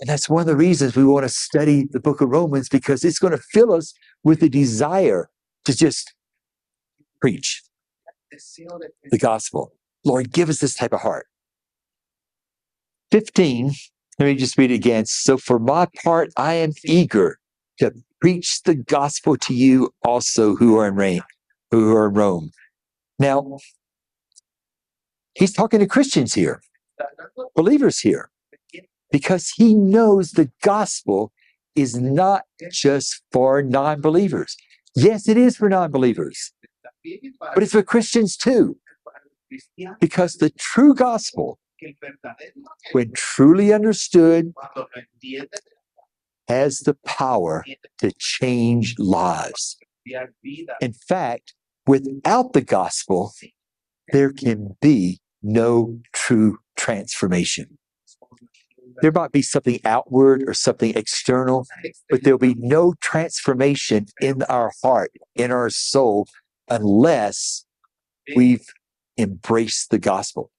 And 0.00 0.10
that's 0.10 0.28
one 0.28 0.40
of 0.40 0.46
the 0.46 0.56
reasons 0.56 0.94
we 0.94 1.04
want 1.04 1.24
to 1.24 1.28
study 1.28 1.86
the 1.90 2.00
book 2.00 2.20
of 2.20 2.28
Romans 2.28 2.68
because 2.68 3.04
it's 3.04 3.18
going 3.18 3.32
to 3.32 3.38
fill 3.38 3.72
us 3.72 3.94
with 4.22 4.40
the 4.40 4.48
desire 4.48 5.30
to 5.64 5.74
just 5.74 6.14
preach 7.20 7.62
the 9.10 9.18
gospel. 9.18 9.72
Lord, 10.06 10.32
give 10.32 10.48
us 10.48 10.60
this 10.60 10.74
type 10.74 10.92
of 10.92 11.00
heart. 11.00 11.26
15, 13.10 13.72
let 14.18 14.26
me 14.26 14.34
just 14.36 14.56
read 14.56 14.70
it 14.70 14.74
again. 14.74 15.04
So, 15.04 15.36
for 15.36 15.58
my 15.58 15.86
part, 16.02 16.30
I 16.36 16.54
am 16.54 16.72
eager 16.84 17.38
to 17.78 17.92
preach 18.20 18.62
the 18.62 18.76
gospel 18.76 19.36
to 19.36 19.54
you 19.54 19.90
also 20.04 20.54
who 20.54 20.78
are 20.78 20.86
in 20.86 20.94
Rome, 20.94 21.22
who 21.72 21.94
are 21.94 22.06
in 22.06 22.14
Rome. 22.14 22.50
Now, 23.18 23.58
he's 25.34 25.52
talking 25.52 25.80
to 25.80 25.86
Christians 25.86 26.34
here, 26.34 26.62
believers 27.56 27.98
here, 27.98 28.30
because 29.10 29.50
he 29.56 29.74
knows 29.74 30.30
the 30.30 30.50
gospel 30.62 31.32
is 31.74 31.96
not 31.96 32.42
just 32.70 33.22
for 33.32 33.60
non 33.60 34.00
believers. 34.00 34.56
Yes, 34.94 35.28
it 35.28 35.36
is 35.36 35.56
for 35.56 35.68
non 35.68 35.90
believers, 35.90 36.52
but 37.40 37.62
it's 37.62 37.72
for 37.72 37.82
Christians 37.82 38.36
too. 38.36 38.78
Para 39.46 39.60
los 39.62 39.68
cristiano 39.76 39.96
because 40.00 40.34
the 40.34 40.50
true 40.50 40.94
gospel, 40.94 41.58
que 41.78 41.88
el 41.88 41.94
verdadero 42.00 42.52
evangelio, 42.56 42.92
when 42.92 43.12
truly 43.14 43.72
understood, 43.72 44.52
cuando 44.54 44.88
lo 44.94 45.02
entiende, 45.02 45.58
has 46.48 46.78
the 46.80 46.94
power 47.04 47.64
to 47.98 48.12
change 48.18 48.94
lives. 48.98 49.76
que 49.80 49.86
cambiar 50.14 50.28
vida. 50.42 50.74
In 50.80 50.92
fact, 50.92 51.54
without 51.86 52.52
the 52.52 52.62
gospel, 52.62 53.32
there 54.12 54.32
can 54.32 54.76
be 54.80 55.20
no 55.42 55.98
true 56.12 56.58
transformation. 56.76 57.78
There 59.02 59.12
might 59.12 59.32
be 59.32 59.42
something 59.42 59.80
outward 59.84 60.44
or 60.46 60.54
something 60.54 60.94
external, 60.96 61.66
but 62.08 62.22
there'll 62.22 62.38
be 62.38 62.54
no 62.54 62.94
transformation 63.00 64.06
in 64.20 64.42
our 64.44 64.72
heart, 64.82 65.12
in 65.34 65.50
our 65.50 65.68
soul, 65.70 66.26
unless 66.68 67.66
we've 68.34 68.66
embraced 69.18 69.90
the 69.90 69.98
gospel. 69.98 70.50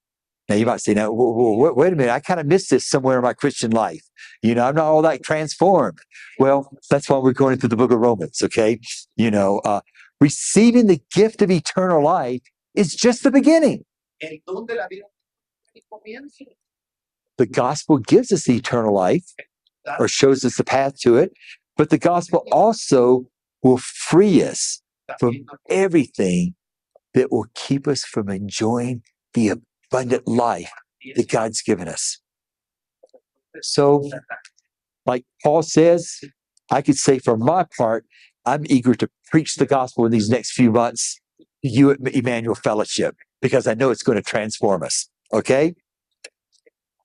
Now 0.49 0.55
you 0.55 0.65
might 0.65 0.79
say, 0.81 0.93
"Now, 0.93 1.11
wh- 1.11 1.35
wh- 1.35 1.73
wh- 1.73 1.77
wait 1.77 1.93
a 1.93 1.95
minute! 1.95 2.11
I 2.11 2.19
kind 2.19 2.39
of 2.39 2.45
missed 2.45 2.69
this 2.69 2.87
somewhere 2.87 3.17
in 3.17 3.23
my 3.23 3.33
Christian 3.33 3.71
life. 3.71 4.03
You 4.41 4.55
know, 4.55 4.65
I'm 4.65 4.75
not 4.75 4.85
all 4.85 5.01
that 5.01 5.23
transformed." 5.23 5.99
Well, 6.39 6.71
that's 6.89 7.09
why 7.09 7.17
we're 7.17 7.33
going 7.33 7.57
through 7.57 7.69
the 7.69 7.75
Book 7.75 7.91
of 7.91 7.99
Romans. 7.99 8.41
Okay, 8.41 8.79
you 9.15 9.29
know, 9.29 9.59
uh, 9.59 9.81
receiving 10.21 10.87
the 10.87 11.01
gift 11.13 11.41
of 11.41 11.51
eternal 11.51 12.01
life 12.03 12.41
is 12.75 12.95
just 12.95 13.23
the 13.23 13.31
beginning. 13.31 13.83
The 17.37 17.45
gospel 17.45 17.97
gives 17.99 18.31
us 18.31 18.49
eternal 18.49 18.93
life, 18.93 19.25
or 19.99 20.07
shows 20.07 20.43
us 20.45 20.57
the 20.57 20.63
path 20.63 20.97
to 21.01 21.17
it, 21.17 21.33
but 21.75 21.89
the 21.89 21.97
gospel 21.97 22.45
also 22.51 23.27
will 23.63 23.77
free 23.77 24.41
us 24.43 24.81
from 25.19 25.33
everything 25.69 26.55
that 27.13 27.31
will 27.31 27.47
keep 27.55 27.87
us 27.87 28.03
from 28.03 28.29
enjoying 28.29 29.01
the 29.33 29.49
abundant 29.89 30.27
life 30.27 30.71
that 31.15 31.29
God's 31.29 31.61
given 31.61 31.87
us. 31.87 32.19
So, 33.61 34.09
like 35.05 35.23
Paul 35.43 35.63
says, 35.63 36.19
I 36.69 36.81
could 36.81 36.97
say 36.97 37.19
for 37.19 37.37
my 37.37 37.65
part, 37.77 38.05
I'm 38.45 38.63
eager 38.67 38.93
to 38.95 39.09
preach 39.29 39.55
the 39.55 39.65
gospel 39.65 40.05
in 40.05 40.11
these 40.11 40.29
next 40.29 40.51
few 40.51 40.71
months 40.71 41.19
to 41.39 41.69
you 41.69 41.91
at 41.91 41.99
Emmanuel 42.13 42.55
Fellowship 42.55 43.15
because 43.41 43.67
I 43.67 43.73
know 43.73 43.89
it's 43.89 44.03
going 44.03 44.17
to 44.17 44.23
transform 44.23 44.83
us. 44.83 45.09
Okay? 45.33 45.75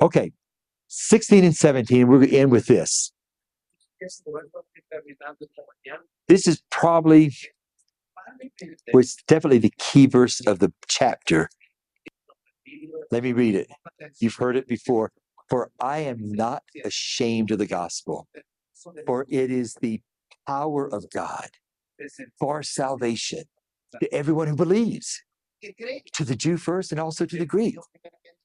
Okay. 0.01 0.33
16 0.89 1.45
and 1.45 1.57
17, 1.57 2.07
we're 2.07 2.19
going 2.19 2.31
to 2.31 2.37
end 2.37 2.53
with 2.53 2.67
this. 2.67 3.13
Esto 4.01 4.37
es 4.37 4.51
lo 4.53 4.65
que 4.75 4.83
terminando 4.91 5.39
esta 5.41 5.63
mañana. 5.63 6.03
This 6.29 6.47
is 6.47 6.63
probably 6.71 7.33
was 8.93 9.17
definitely 9.27 9.59
the 9.59 9.73
key 9.79 10.07
verse 10.07 10.41
of 10.47 10.59
the 10.59 10.73
chapter. 10.89 11.49
Let 13.11 13.23
me 13.23 13.33
read 13.33 13.55
it. 13.55 13.69
You've 14.21 14.37
heard 14.37 14.57
it 14.57 14.67
before. 14.69 15.13
For 15.51 15.71
I 15.81 15.99
am 15.99 16.33
not 16.33 16.63
ashamed 16.85 17.51
of 17.51 17.59
the 17.59 17.67
gospel, 17.67 18.29
for 19.07 19.27
it 19.29 19.51
is 19.51 19.75
the 19.81 20.01
power 20.47 20.93
of 20.93 21.11
God 21.11 21.51
for 22.39 22.63
salvation 22.63 23.45
to 24.01 24.15
everyone 24.15 24.49
who 24.49 24.57
believes, 24.57 25.23
to 26.15 26.25
the 26.25 26.37
Jew 26.37 26.57
first 26.57 26.91
and 26.93 27.01
also 27.01 27.27
to 27.27 27.39
the 27.39 27.47
Greek. 27.47 27.77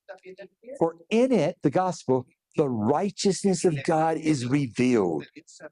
también 0.07 0.35
el 0.39 0.47
griego. 0.47 0.77
For 0.79 0.95
in 1.09 1.31
it, 1.31 1.57
the 1.61 1.69
gospel, 1.69 2.25
the 2.55 2.69
righteousness 2.69 3.65
of 3.65 3.83
God 3.83 4.17
is 4.17 4.45
revealed 4.45 5.25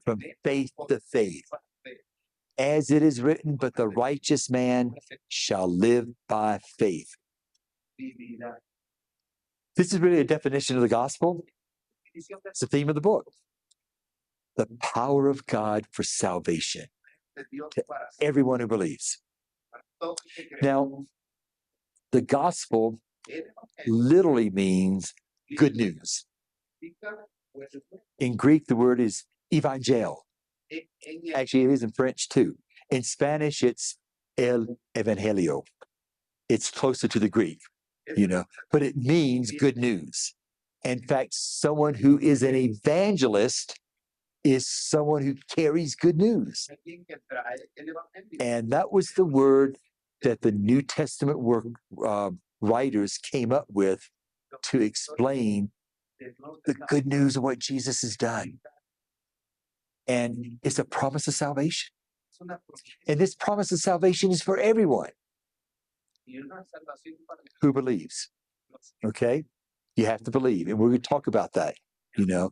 from 0.04 0.20
faith 0.44 0.72
to 0.88 1.00
faith, 1.00 1.44
as 2.58 2.90
it 2.90 3.02
is 3.02 3.20
written, 3.20 3.56
but 3.56 3.74
the 3.74 3.88
righteous 3.88 4.48
man 4.50 4.92
shall 5.28 5.68
live 5.68 6.08
by 6.28 6.60
faith. 6.78 7.10
This 9.76 9.92
is 9.92 9.98
really 9.98 10.20
a 10.20 10.24
definition 10.24 10.76
of 10.76 10.82
the 10.82 10.88
gospel. 10.88 11.44
It's 12.14 12.60
the 12.60 12.66
theme 12.66 12.88
of 12.88 12.94
the 12.94 13.00
book. 13.00 13.26
The 14.56 14.66
power 14.80 15.28
of 15.28 15.46
God 15.46 15.84
for 15.90 16.02
salvation, 16.02 16.86
to 17.36 17.84
everyone 18.22 18.60
who 18.60 18.66
believes. 18.66 19.20
todos 20.00 20.16
los 20.24 20.34
que 20.34 20.46
creen. 20.48 20.60
Now, 20.62 21.06
the 22.12 22.22
gospel 22.22 23.00
literally 23.86 24.50
means 24.50 25.14
good 25.56 25.76
news. 25.76 26.26
In 28.18 28.36
Greek, 28.36 28.66
the 28.66 28.76
word 28.76 29.00
is 29.00 29.24
evangel. 29.52 30.26
En- 30.70 30.80
en 31.06 31.22
el- 31.28 31.36
Actually, 31.36 31.64
it 31.64 31.70
is 31.70 31.82
in 31.82 31.92
French 31.92 32.28
too. 32.28 32.56
In 32.90 33.02
Spanish, 33.02 33.62
it's 33.62 33.98
el 34.38 34.78
evangelio. 34.94 35.64
It's 36.48 36.70
closer 36.70 37.08
to 37.08 37.18
the 37.18 37.28
Greek, 37.28 37.58
you 38.16 38.26
know, 38.28 38.44
but 38.70 38.82
it 38.82 38.96
means 38.96 39.50
good 39.50 39.76
news. 39.76 40.34
In 40.84 41.00
fact, 41.02 41.34
someone 41.34 41.94
who 41.94 42.18
is 42.20 42.42
an 42.44 42.54
evangelist 42.54 43.80
is 44.44 44.68
someone 44.68 45.22
who 45.22 45.34
carries 45.48 45.96
good 45.96 46.16
news. 46.16 46.68
alguien 46.70 47.04
que 47.06 47.16
trae 47.32 47.56
el 47.78 47.86
evangelio. 47.86 48.36
And 48.40 48.70
that 48.70 48.92
was 48.92 49.12
the 49.16 49.24
word 49.24 49.78
that 50.22 50.42
the 50.42 50.52
New 50.52 50.82
Testament 50.82 51.40
work 51.40 51.64
uh, 52.04 52.30
writers 52.60 53.18
came 53.18 53.50
up 53.50 53.66
with 53.68 54.08
to 54.62 54.80
explain 54.80 55.72
the 56.64 56.74
good 56.88 57.06
news 57.06 57.36
of 57.36 57.42
what 57.42 57.58
Jesus 57.58 58.02
has 58.02 58.16
done. 58.16 58.60
And 60.06 60.58
it's 60.62 60.78
a 60.78 60.84
promise 60.84 61.26
of 61.26 61.34
salvation. 61.34 61.90
And 63.08 63.18
this 63.18 63.34
promise 63.34 63.72
of 63.72 63.78
salvation 63.78 64.30
is 64.30 64.42
for 64.42 64.58
everyone 64.58 65.10
who 67.60 67.72
believes. 67.72 68.30
Okay. 69.04 69.44
You 69.96 70.06
have 70.06 70.22
to 70.24 70.30
believe. 70.30 70.68
And 70.68 70.78
we're 70.78 70.88
going 70.88 71.00
to 71.00 71.08
talk 71.08 71.26
about 71.26 71.54
that. 71.54 71.74
You 72.16 72.26
know, 72.26 72.50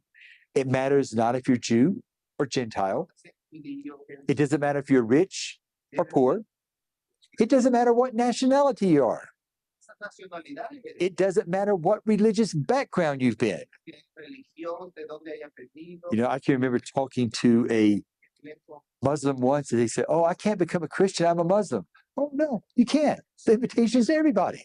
it 0.54 0.66
matters 0.66 1.14
not 1.14 1.34
if 1.34 1.48
you're 1.48 1.56
Jew 1.56 2.02
or 2.38 2.46
Gentile. 2.46 3.08
It 3.52 4.36
doesn't 4.36 4.60
matter 4.60 4.78
if 4.78 4.90
you're 4.90 5.04
rich 5.04 5.58
or 5.96 6.04
poor. 6.04 6.42
It 7.38 7.48
doesn't 7.48 7.72
matter 7.72 7.92
what 7.92 8.14
nationality 8.14 8.88
you 8.88 9.04
are. 9.04 9.28
It 10.98 11.16
doesn't 11.16 11.48
matter 11.48 11.74
what 11.74 12.00
religious 12.04 12.54
background 12.54 13.22
you've 13.22 13.38
been. 13.38 13.64
You 14.56 16.18
know, 16.18 16.28
I 16.28 16.38
can 16.38 16.54
remember 16.54 16.78
talking 16.78 17.30
to 17.42 17.66
a 17.70 18.02
Muslim 19.02 19.40
once 19.40 19.72
and 19.72 19.80
they 19.80 19.86
said, 19.86 20.04
Oh, 20.08 20.24
I 20.24 20.34
can't 20.34 20.58
become 20.58 20.82
a 20.82 20.88
Christian. 20.88 21.26
I'm 21.26 21.38
a 21.38 21.44
Muslim. 21.44 21.86
Oh, 22.16 22.30
no, 22.32 22.62
you 22.76 22.84
can't. 22.84 23.20
The 23.46 23.54
invitation 23.54 24.00
is 24.00 24.06
to 24.06 24.14
everybody. 24.14 24.64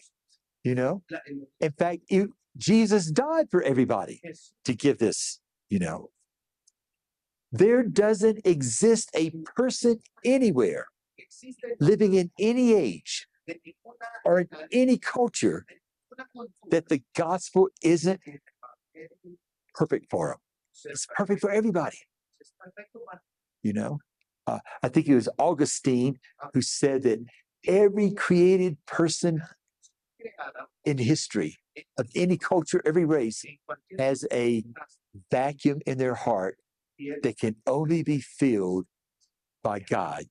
You 0.64 0.74
know, 0.74 1.02
in 1.60 1.72
fact, 1.72 2.02
Jesus 2.56 3.10
died 3.10 3.46
for 3.50 3.62
everybody 3.62 4.20
to 4.64 4.74
give 4.74 4.98
this, 4.98 5.40
you 5.70 5.78
know. 5.78 6.10
There 7.50 7.82
doesn't 7.82 8.40
exist 8.44 9.10
a 9.14 9.30
person 9.56 10.00
anywhere 10.24 10.86
living 11.80 12.14
in 12.14 12.30
any 12.38 12.74
age 12.74 13.26
or 14.24 14.40
in 14.40 14.48
any 14.72 14.98
culture 14.98 15.64
that 16.70 16.88
the 16.88 17.02
gospel 17.16 17.68
isn't 17.82 18.20
perfect 19.74 20.10
for 20.10 20.28
them. 20.28 20.38
It's 20.92 21.06
perfect 21.14 21.40
for 21.40 21.50
everybody, 21.50 21.98
you 23.62 23.72
know. 23.72 23.98
Uh, 24.46 24.58
I 24.82 24.88
think 24.88 25.06
it 25.06 25.14
was 25.14 25.28
Augustine 25.38 26.18
who 26.54 26.62
said 26.62 27.02
that 27.02 27.20
every 27.66 28.10
created 28.10 28.78
person 28.86 29.42
in 30.84 30.98
history 30.98 31.58
of 31.98 32.08
any 32.14 32.36
culture, 32.36 32.82
every 32.84 33.04
race 33.04 33.44
has 33.98 34.26
a 34.32 34.64
vacuum 35.30 35.80
in 35.86 35.98
their 35.98 36.14
heart 36.14 36.56
that 37.22 37.38
can 37.38 37.56
only 37.66 38.02
be 38.02 38.20
filled 38.20 38.86
by 39.62 39.78
God, 39.78 40.24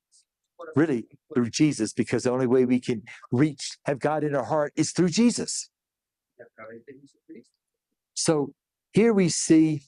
really 0.75 1.05
through 1.33 1.49
Jesus, 1.49 1.93
because 1.93 2.23
the 2.23 2.31
only 2.31 2.47
way 2.47 2.65
we 2.65 2.79
can 2.79 3.03
reach, 3.31 3.77
have 3.85 3.99
God 3.99 4.23
in 4.23 4.35
our 4.35 4.45
heart 4.45 4.73
is 4.75 4.91
through 4.91 5.09
Jesus. 5.09 5.69
a 6.39 6.43
través 6.59 6.85
de 6.85 6.93
Jesucristo. 6.93 7.51
So 8.13 8.53
here 8.93 9.13
we 9.13 9.29
see 9.29 9.83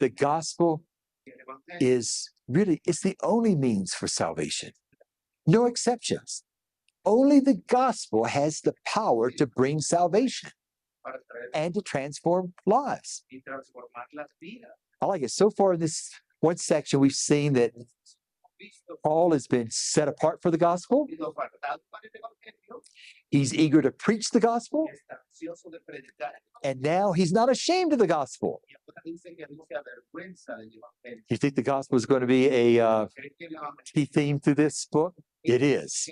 the 0.00 0.08
gospel 0.08 0.82
is 1.80 2.30
really, 2.48 2.80
it's 2.84 3.02
the 3.02 3.16
only 3.22 3.54
means 3.54 3.94
for 3.94 4.06
salvation. 4.06 4.72
No 5.46 5.66
exceptions. 5.66 6.44
Only 7.04 7.40
the 7.40 7.60
gospel 7.68 8.24
has 8.24 8.60
the 8.60 8.74
power 8.84 9.30
to 9.30 9.46
bring 9.46 9.80
salvation 9.80 10.50
and 11.54 11.72
to 11.74 11.80
transform 11.80 12.52
lives. 12.64 13.24
y 13.30 13.40
transformar 13.46 14.06
las 14.12 14.26
vidas. 14.40 14.72
I 15.00 15.06
like 15.06 15.22
it. 15.22 15.30
So 15.30 15.50
far 15.50 15.74
in 15.74 15.80
this 15.80 16.10
one 16.40 16.56
section, 16.56 17.00
we've 17.00 17.12
seen 17.12 17.52
that 17.54 17.72
Paul 19.02 19.32
has 19.32 19.46
been 19.46 19.70
set 19.70 20.08
apart 20.08 20.42
for 20.42 20.50
the 20.50 20.58
gospel. 20.58 21.06
He's 23.30 23.54
eager 23.54 23.82
to 23.82 23.90
preach 23.90 24.30
the 24.30 24.40
gospel. 24.40 24.86
And 26.62 26.80
now 26.80 27.12
he's 27.12 27.32
not 27.32 27.50
ashamed 27.50 27.92
of 27.92 27.98
the 27.98 28.06
gospel. 28.06 28.60
You 29.04 29.18
think 31.36 31.54
the 31.54 31.62
gospel 31.62 31.96
is 31.96 32.06
going 32.06 32.22
to 32.22 32.26
be 32.26 32.48
a 32.48 32.84
uh, 32.84 33.06
¿Cree 33.06 33.30
que 33.38 33.48
el 33.52 33.62
evangelio 33.62 33.94
key 33.94 34.04
theme 34.04 34.40
through 34.40 34.54
this 34.54 34.86
book? 34.86 35.14
It 35.44 35.62
is. 35.62 36.08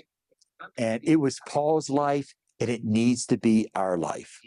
And 0.77 1.01
it 1.03 1.17
was 1.17 1.39
Paul's 1.47 1.89
life 1.89 2.33
and 2.59 2.69
it 2.69 2.83
needs 2.83 3.25
to 3.27 3.37
be 3.37 3.67
our 3.75 3.97
life. 3.97 4.39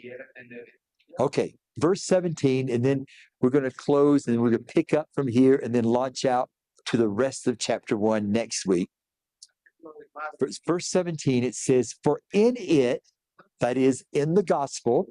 Okay, 1.19 1.55
verse 1.77 2.03
17, 2.03 2.69
and 2.69 2.83
then 2.83 3.05
we're 3.41 3.49
going 3.49 3.65
to 3.65 3.71
close 3.71 4.27
and 4.27 4.41
we're 4.41 4.51
going 4.51 4.63
to 4.63 4.73
pick 4.73 4.93
up 4.93 5.09
from 5.13 5.27
here 5.27 5.55
and 5.55 5.73
then 5.75 5.83
launch 5.83 6.25
out 6.25 6.49
to 6.89 6.97
the 6.97 7.07
rest 7.07 7.47
of 7.47 7.59
chapter 7.59 7.95
1 7.95 8.31
next 8.31 8.65
week. 8.65 8.89
Verse, 10.39 10.59
verse 10.65 10.87
17, 10.87 11.43
it 11.43 11.53
says, 11.53 11.95
For 12.03 12.21
in 12.33 12.55
it, 12.57 13.03
that 13.59 13.77
is 13.77 14.03
in 14.11 14.33
the 14.33 14.43
gospel, 14.43 15.07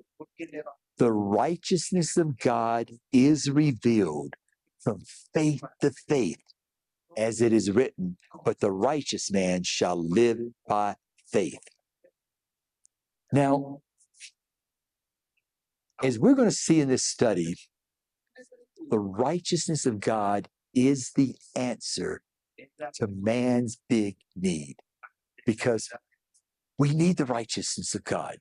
the 0.97 1.13
righteousness 1.13 2.17
of 2.17 2.39
God 2.39 2.91
is 3.13 3.49
revealed 3.49 4.35
from 4.81 5.03
faith 5.33 5.63
to 5.81 5.93
faith, 6.09 6.43
as 7.17 7.41
it 7.41 7.53
is 7.53 7.71
written, 7.71 8.17
but 8.45 8.59
the 8.59 8.73
righteous 8.73 9.31
man 9.31 9.63
shall 9.63 9.97
live 9.97 10.39
by 10.67 10.97
faith. 11.31 11.61
Now, 13.33 13.83
as 16.03 16.19
we're 16.19 16.35
going 16.35 16.49
to 16.49 16.55
see 16.55 16.81
in 16.81 16.89
this 16.89 17.05
study, 17.05 17.55
the 18.91 18.99
righteousness 18.99 19.87
of 19.87 20.01
God 20.01 20.49
is 20.87 21.13
the 21.17 21.35
answer 21.57 22.23
to 22.95 23.07
man's 23.07 23.79
big 23.89 24.17
need 24.37 24.77
because 25.47 25.91
we 26.79 26.95
need 26.95 27.17
the 27.17 27.25
righteousness 27.25 27.95
of 27.95 28.05
God. 28.05 28.39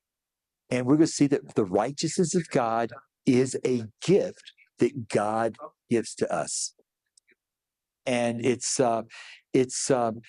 And 0.70 0.86
we're 0.86 0.98
going 0.98 1.08
to 1.08 1.14
see 1.14 1.28
that 1.28 1.56
the 1.56 1.66
righteousness 1.66 2.36
of 2.36 2.50
God 2.50 2.92
is 3.26 3.58
a 3.66 3.86
gift 4.02 4.52
that 4.80 5.08
God 5.10 5.56
gives 5.90 6.14
to 6.16 6.32
us. 6.32 6.74
And 8.06 8.46
it's 8.46 8.80
uh, 8.80 9.04
it's 9.54 9.92
um, 9.92 10.22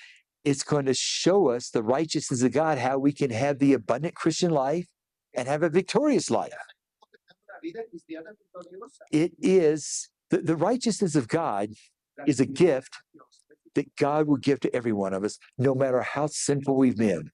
it's 0.44 0.62
going 0.62 0.86
to 0.86 0.94
show 0.94 1.48
us 1.48 1.70
the 1.70 1.82
righteousness 1.82 2.42
of 2.42 2.52
God, 2.52 2.78
how 2.78 2.98
we 2.98 3.12
can 3.12 3.30
have 3.30 3.58
the 3.58 3.72
abundant 3.72 4.14
Christian 4.14 4.50
life 4.50 4.86
and 5.34 5.46
have 5.46 5.62
a 5.62 5.68
victorious 5.68 6.30
life. 6.30 6.52
una 7.50 7.60
vida 7.62 7.80
cristiana 7.90 8.30
victoriosa. 8.32 9.02
It 9.10 9.32
is 9.40 10.08
the, 10.30 10.38
the 10.38 10.56
righteousness 10.56 11.14
of 11.14 11.28
God 11.28 11.70
is 12.26 12.40
a 12.40 12.46
gift 12.46 12.96
that 13.74 13.94
God 13.96 14.26
will 14.26 14.36
give 14.36 14.60
to 14.60 14.74
every 14.74 14.92
one 14.92 15.14
of 15.14 15.24
us, 15.24 15.38
no 15.56 15.74
matter 15.74 16.02
how 16.02 16.26
sinful 16.26 16.76
we've 16.76 16.96
been. 16.96 17.30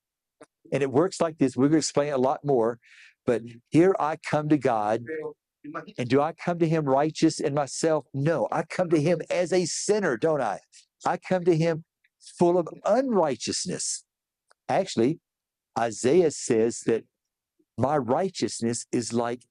And 0.72 0.82
it 0.82 0.90
works 0.90 1.20
like 1.20 1.38
this. 1.38 1.56
We're 1.56 1.64
going 1.64 1.72
to 1.72 1.78
explain 1.78 2.12
a 2.12 2.18
lot 2.18 2.44
more, 2.44 2.78
but 3.26 3.42
here 3.70 3.94
I 3.98 4.16
come 4.16 4.48
to 4.48 4.58
God. 4.58 5.02
And 5.96 6.08
do 6.08 6.20
I 6.20 6.32
come 6.32 6.58
to 6.58 6.68
him 6.68 6.84
righteous 6.84 7.40
in 7.40 7.54
myself? 7.54 8.06
No, 8.12 8.48
I 8.52 8.64
come 8.64 8.90
to 8.90 9.00
him 9.00 9.22
as 9.30 9.52
a 9.52 9.64
sinner, 9.64 10.16
don't 10.16 10.42
I? 10.42 10.58
I 11.06 11.16
come 11.16 11.44
to 11.44 11.56
him 11.56 11.84
full 12.38 12.58
of 12.58 12.68
unrighteousness. 12.84 14.04
Actually, 14.68 15.20
Isaiah 15.78 16.30
says 16.30 16.80
that 16.86 17.04
my 17.78 17.96
righteousness 17.96 18.86
is 18.92 19.12
like 19.12 19.42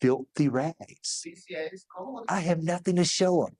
filthy 0.00 0.48
rags. 0.48 1.24
I 2.28 2.40
have 2.40 2.62
nothing 2.62 2.96
to 2.96 3.04
show 3.04 3.46
him. 3.46 3.56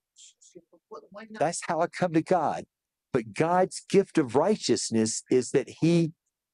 That's 1.39 1.63
how 1.67 1.81
I 1.81 1.87
come 1.89 2.13
to 2.13 2.23
God. 2.23 2.65
But 3.13 3.35
God's 3.35 3.83
gift 3.89 4.19
of 4.19 4.37
righteousness 4.37 5.23
is 5.31 5.51
that 5.51 5.69
He 5.81 6.13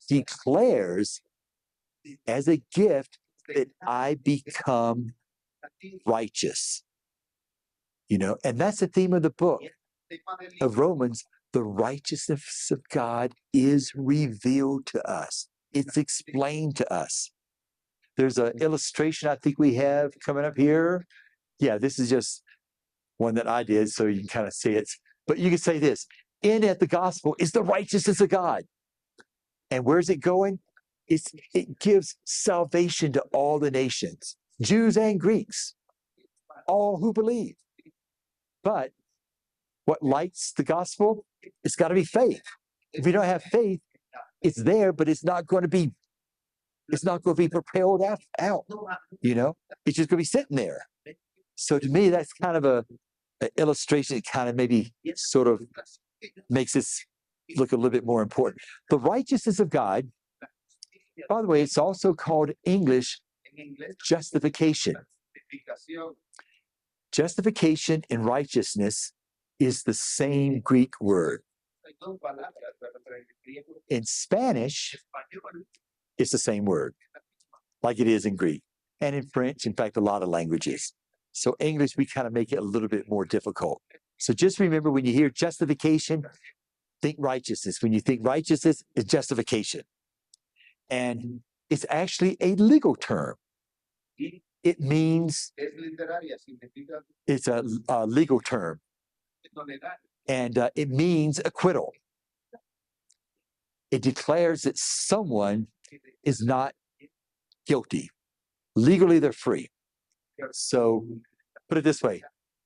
declares 0.09 1.21
as 2.27 2.49
a 2.49 2.63
gift 2.75 3.19
that 3.55 3.69
I 3.87 4.15
become 4.15 5.15
righteous. 6.07 6.83
You 8.09 8.19
know, 8.19 8.37
and 8.45 8.59
that's 8.59 8.81
the 8.81 8.87
theme 8.87 9.13
of 9.13 9.23
the 9.23 9.31
book 9.31 9.61
of 10.61 10.79
Romans. 10.79 11.25
The 11.53 11.63
righteousness 11.63 12.69
of 12.71 12.83
God 12.91 13.33
is 13.53 13.93
revealed 13.95 14.87
to 14.87 15.09
us, 15.09 15.49
it's 15.73 15.97
explained 15.97 16.77
to 16.77 16.93
us. 16.93 17.31
There's 18.17 18.39
an 18.39 18.59
illustration 18.61 19.29
I 19.29 19.37
think 19.37 19.59
we 19.59 19.75
have 19.75 20.13
coming 20.25 20.45
up 20.45 20.57
here. 20.57 21.07
Yeah, 21.59 21.79
this 21.79 21.99
is 21.99 22.09
just 22.09 22.43
one 23.19 23.35
that 23.35 23.49
I 23.49 23.63
did, 23.63 23.91
so 23.91 24.07
you 24.07 24.21
can 24.21 24.29
kind 24.29 24.47
of 24.47 24.53
see 24.53 24.73
it. 24.73 24.89
But 25.27 25.39
you 25.39 25.51
can 25.51 25.59
say 25.59 25.79
this 25.79 26.07
in 26.43 26.63
it, 26.63 26.81
the 26.81 26.87
gospel 26.87 27.35
is 27.39 27.53
the 27.53 27.63
righteousness 27.63 28.21
of 28.21 28.29
God. 28.29 28.65
And 29.71 29.85
where's 29.85 30.09
it 30.09 30.21
going? 30.21 30.61
It's, 31.09 31.33
it 31.55 31.79
gives 31.79 32.17
salvation 32.25 33.13
to 33.13 33.23
all 33.33 33.59
the 33.59 33.71
nations, 33.71 34.37
Jews 34.61 34.97
and 34.97 35.21
Greeks, 35.21 35.75
all 36.67 36.99
who 36.99 37.13
believe. 37.13 37.55
But 38.63 38.91
what 39.85 40.03
lights 40.03 40.53
the 40.57 40.65
gospel? 40.65 41.25
It's 41.63 41.77
got 41.77 41.89
to 41.89 41.95
be 41.95 42.05
faith. 42.05 42.43
If 42.93 43.07
you 43.07 43.13
don't 43.13 43.25
have 43.25 43.43
faith, 43.45 43.81
it's 44.43 44.63
there, 44.63 44.93
but 44.93 45.09
it's 45.09 45.25
not 45.25 45.47
going 45.47 45.63
to 45.63 45.69
be, 45.69 45.93
it's 46.89 47.05
not 47.05 47.23
going 47.23 47.37
to 47.37 47.43
be 47.43 47.49
propelled 47.49 48.03
out, 48.03 48.21
out, 48.39 48.65
you 49.21 49.35
know, 49.35 49.57
it's 49.85 49.97
just 49.97 50.09
going 50.09 50.19
to 50.19 50.23
be 50.23 50.25
sitting 50.25 50.57
there. 50.57 50.87
So 51.57 51.79
to 51.79 51.89
me, 51.89 52.11
that's 52.11 52.33
kind 52.33 52.57
of 52.57 52.65
a, 52.65 52.85
a 53.41 53.49
illustration 53.57 54.17
that 54.17 54.25
kind 54.25 54.49
of 54.49 54.55
maybe 54.55 54.93
sort 55.15 55.49
of 55.49 55.63
makes 56.49 56.73
this 56.73 57.05
look 57.57 57.73
a 57.73 57.77
little 57.77 57.91
bit 57.91 58.05
more 58.05 58.23
important. 58.23 58.61
The 58.91 58.99
righteousness 58.99 59.59
of 59.59 59.71
God, 59.71 60.11
by 61.29 61.43
the 61.43 61.49
way, 61.49 61.63
it's 61.63 61.79
also 61.79 62.15
called 62.15 62.51
English 62.65 63.21
justification. 64.05 64.95
Justification 67.11 68.03
and 68.11 68.25
righteousness 68.25 69.13
is 69.59 69.85
the 69.85 69.95
same 69.95 70.61
Greek 70.61 71.01
word. 71.01 71.43
In 73.89 74.05
Spanish, 74.05 74.97
it's 76.19 76.31
the 76.31 76.39
same 76.39 76.65
word, 76.65 76.95
like 77.83 77.99
it 77.99 78.07
is 78.07 78.27
in 78.27 78.37
Greek 78.37 78.63
and 79.01 79.15
in 79.15 79.27
French, 79.29 79.65
in 79.67 79.75
fact, 79.75 79.97
a 79.97 80.01
lot 80.01 80.23
of 80.23 80.29
languages. 80.29 80.93
So 81.37 81.55
English, 81.59 81.99
we 81.99 82.07
kind 82.07 82.27
of 82.27 82.33
make 82.33 82.51
it 82.51 82.59
a 82.59 82.63
little 82.63 82.89
bit 82.89 83.11
more 83.11 83.27
difficult. 83.27 83.83
So 84.17 84.33
just 84.33 84.59
remember 84.59 84.91
when 84.91 85.05
you 85.05 85.13
hear 85.13 85.29
justification, 85.29 86.25
think 87.03 87.17
righteousness. 87.19 87.83
When 87.83 87.93
you 87.93 88.01
think 88.01 88.27
righteousness, 88.27 88.83
it's 88.95 89.05
justification. 89.05 89.83
And 90.89 91.41
it's 91.69 91.85
actually 91.91 92.39
a 92.41 92.55
legal 92.55 92.95
term. 92.97 93.35
It 94.63 94.81
means 94.81 95.53
es 95.59 95.73
literaria, 95.79 96.37
significa 96.39 97.03
it's 97.27 97.47
a, 97.49 97.63
a 97.89 98.07
legal 98.07 98.41
term 98.41 98.81
and 100.27 100.57
uh, 100.59 100.71
it 100.75 100.89
means 100.89 101.39
acquittal. 101.45 101.93
It 103.91 104.01
declares 104.01 104.63
that 104.63 104.79
someone 104.79 105.67
is 106.25 106.41
not 106.41 106.73
guilty. 107.67 108.09
Legally, 108.75 109.19
they're 109.19 109.33
free. 109.33 109.71
So 110.53 111.07
put 111.69 111.79
it 111.79 111.85
this 111.85 112.03
way 112.03 112.23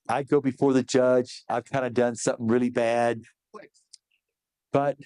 I 0.09 0.25
go 0.25 0.41
before 0.41 0.73
the 0.73 0.83
judge, 0.83 1.45
I've 1.49 1.65
kind 1.65 1.87
of 1.87 1.95
done 1.95 2.17
something 2.17 2.49
really 2.49 2.71
bad, 2.71 3.23
but 4.73 4.97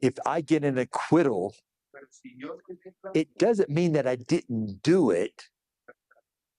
if 0.00 0.14
I 0.24 0.40
get 0.40 0.64
an 0.64 0.78
acquittal, 0.78 1.54
it 3.14 3.36
doesn't 3.38 3.68
mean 3.68 3.92
that 3.92 4.06
I 4.06 4.16
didn't 4.16 4.82
do 4.82 5.10
it. 5.10 5.44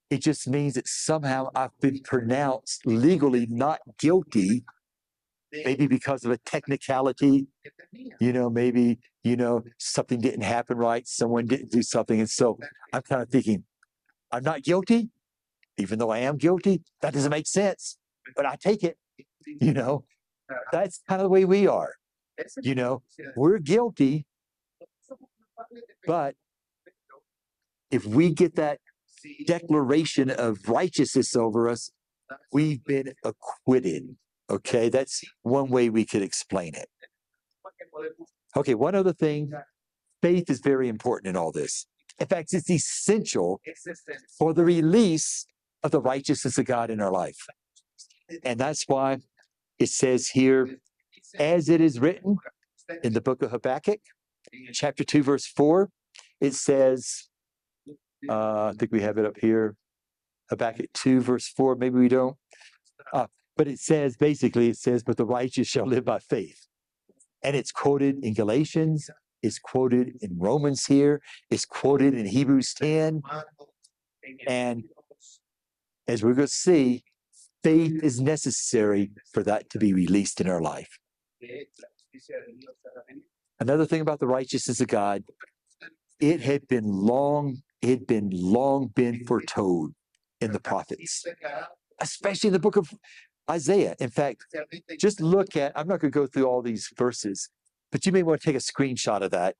It 0.09 0.21
just 0.21 0.47
means 0.47 0.73
that 0.75 0.87
somehow 0.87 1.49
I've 1.55 1.77
been 1.79 1.99
pronounced 1.99 2.85
legally 2.85 3.47
not 3.49 3.79
guilty, 3.97 4.63
maybe 5.51 5.87
because 5.87 6.25
of 6.25 6.31
a 6.31 6.37
technicality, 6.37 7.47
you 8.19 8.33
know, 8.33 8.49
maybe, 8.49 8.99
you 9.23 9.35
know, 9.35 9.63
something 9.77 10.19
didn't 10.19 10.43
happen 10.43 10.77
right, 10.77 11.07
someone 11.07 11.45
didn't 11.45 11.71
do 11.71 11.81
something. 11.81 12.19
And 12.19 12.29
so 12.29 12.59
I'm 12.91 13.01
kind 13.03 13.21
of 13.21 13.29
thinking, 13.29 13.63
I'm 14.31 14.43
not 14.43 14.63
guilty, 14.63 15.09
even 15.77 15.99
though 15.99 16.09
I 16.09 16.19
am 16.19 16.37
guilty. 16.37 16.81
That 17.01 17.13
doesn't 17.13 17.31
make 17.31 17.47
sense, 17.47 17.97
but 18.35 18.45
I 18.45 18.55
take 18.55 18.83
it, 18.83 18.97
you 19.45 19.73
know, 19.73 20.05
that's 20.71 21.01
kind 21.07 21.21
of 21.21 21.25
the 21.25 21.29
way 21.29 21.45
we 21.45 21.67
are. 21.67 21.93
You 22.61 22.75
know, 22.75 23.03
we're 23.35 23.59
guilty, 23.59 24.25
but 26.05 26.35
if 27.91 28.05
we 28.05 28.31
get 28.31 28.55
that 28.55 28.79
declaration 29.45 30.29
of 30.29 30.67
righteousness 30.67 31.35
over 31.35 31.69
us, 31.69 31.91
we've 32.51 32.83
been 32.83 33.13
acquitted. 33.23 34.15
Okay, 34.49 34.89
that's 34.89 35.23
one 35.43 35.69
way 35.69 35.89
we 35.89 36.05
could 36.05 36.21
explain 36.21 36.75
it. 36.75 36.89
Okay, 38.55 38.75
one 38.75 38.95
other 38.95 39.13
thing 39.13 39.51
faith 40.21 40.49
is 40.49 40.59
very 40.59 40.87
important 40.87 41.29
in 41.29 41.35
all 41.35 41.51
this. 41.51 41.85
In 42.19 42.27
fact, 42.27 42.53
it's 42.53 42.69
essential 42.69 43.61
for 44.37 44.53
the 44.53 44.63
release 44.63 45.45
of 45.83 45.91
the 45.91 46.01
righteousness 46.01 46.57
of 46.57 46.65
God 46.65 46.89
in 46.89 47.01
our 47.01 47.11
life. 47.11 47.47
And 48.43 48.59
that's 48.59 48.85
why 48.87 49.17
it 49.79 49.89
says 49.89 50.29
here, 50.29 50.77
as 51.37 51.69
it 51.69 51.81
is 51.81 51.99
written 51.99 52.37
in 53.03 53.13
the 53.13 53.21
book 53.21 53.41
of 53.41 53.51
Habakkuk, 53.51 53.99
chapter 54.71 55.03
2, 55.03 55.23
verse 55.23 55.45
4, 55.45 55.89
it 56.41 56.53
says, 56.53 57.29
uh, 58.29 58.65
I 58.67 58.73
think 58.77 58.91
we 58.91 59.01
have 59.01 59.17
it 59.17 59.25
up 59.25 59.37
here. 59.39 59.75
Habakkuk 60.49 60.87
2, 60.93 61.21
verse 61.21 61.47
4, 61.47 61.75
maybe 61.75 61.99
we 61.99 62.07
don't. 62.07 62.37
Uh, 63.11 63.27
but 63.57 63.67
it 63.67 63.79
says, 63.79 64.17
basically, 64.17 64.69
it 64.69 64.77
says, 64.77 65.03
but 65.03 65.17
the 65.17 65.25
righteous 65.25 65.67
shall 65.67 65.85
live 65.85 66.05
by 66.05 66.19
faith. 66.19 66.67
And 67.43 67.55
it's 67.55 67.71
quoted 67.71 68.23
in 68.23 68.33
Galatians 68.33 69.09
it's 69.43 69.59
quoted 69.59 70.17
in 70.21 70.37
Romans 70.39 70.85
here, 70.85 71.21
it's 71.51 71.65
quoted 71.65 72.13
in 72.13 72.25
Hebrews 72.25 72.73
10. 72.75 73.21
And 74.47 74.85
As 76.07 76.23
we're 76.23 76.33
going 76.33 76.47
to 76.47 76.53
see, 76.53 77.03
faith 77.63 78.03
is 78.03 78.19
necessary 78.19 79.11
for 79.33 79.43
that 79.43 79.69
to 79.69 79.79
be 79.79 79.93
released 79.93 80.41
in 80.41 80.49
our 80.49 80.61
life. 80.61 80.97
Another 83.59 83.85
thing 83.85 84.01
about 84.01 84.19
the 84.19 84.27
righteousness 84.27 84.81
of 84.81 84.87
God, 84.87 85.23
it 86.19 86.41
had 86.41 86.67
been 86.67 86.85
long, 86.85 87.57
it 87.81 87.89
had 87.89 88.07
been 88.07 88.29
long 88.31 88.87
been 88.87 89.25
foretold 89.25 89.93
in 90.41 90.51
the 90.51 90.59
prophets, 90.59 91.25
especially 92.01 92.49
in 92.49 92.53
the 92.53 92.59
book 92.59 92.75
of 92.75 92.93
Isaiah. 93.49 93.95
In 93.99 94.09
fact, 94.09 94.45
just 94.99 95.21
look 95.21 95.55
at, 95.55 95.71
I'm 95.75 95.87
not 95.87 95.99
going 95.99 96.11
to 96.11 96.19
go 96.19 96.27
through 96.27 96.45
all 96.45 96.61
these 96.61 96.89
verses, 96.97 97.49
but 97.91 98.05
you 98.05 98.11
may 98.11 98.23
want 98.23 98.41
to 98.41 98.45
take 98.45 98.55
a 98.55 98.59
screenshot 98.59 99.21
of 99.21 99.31
that. 99.31 99.55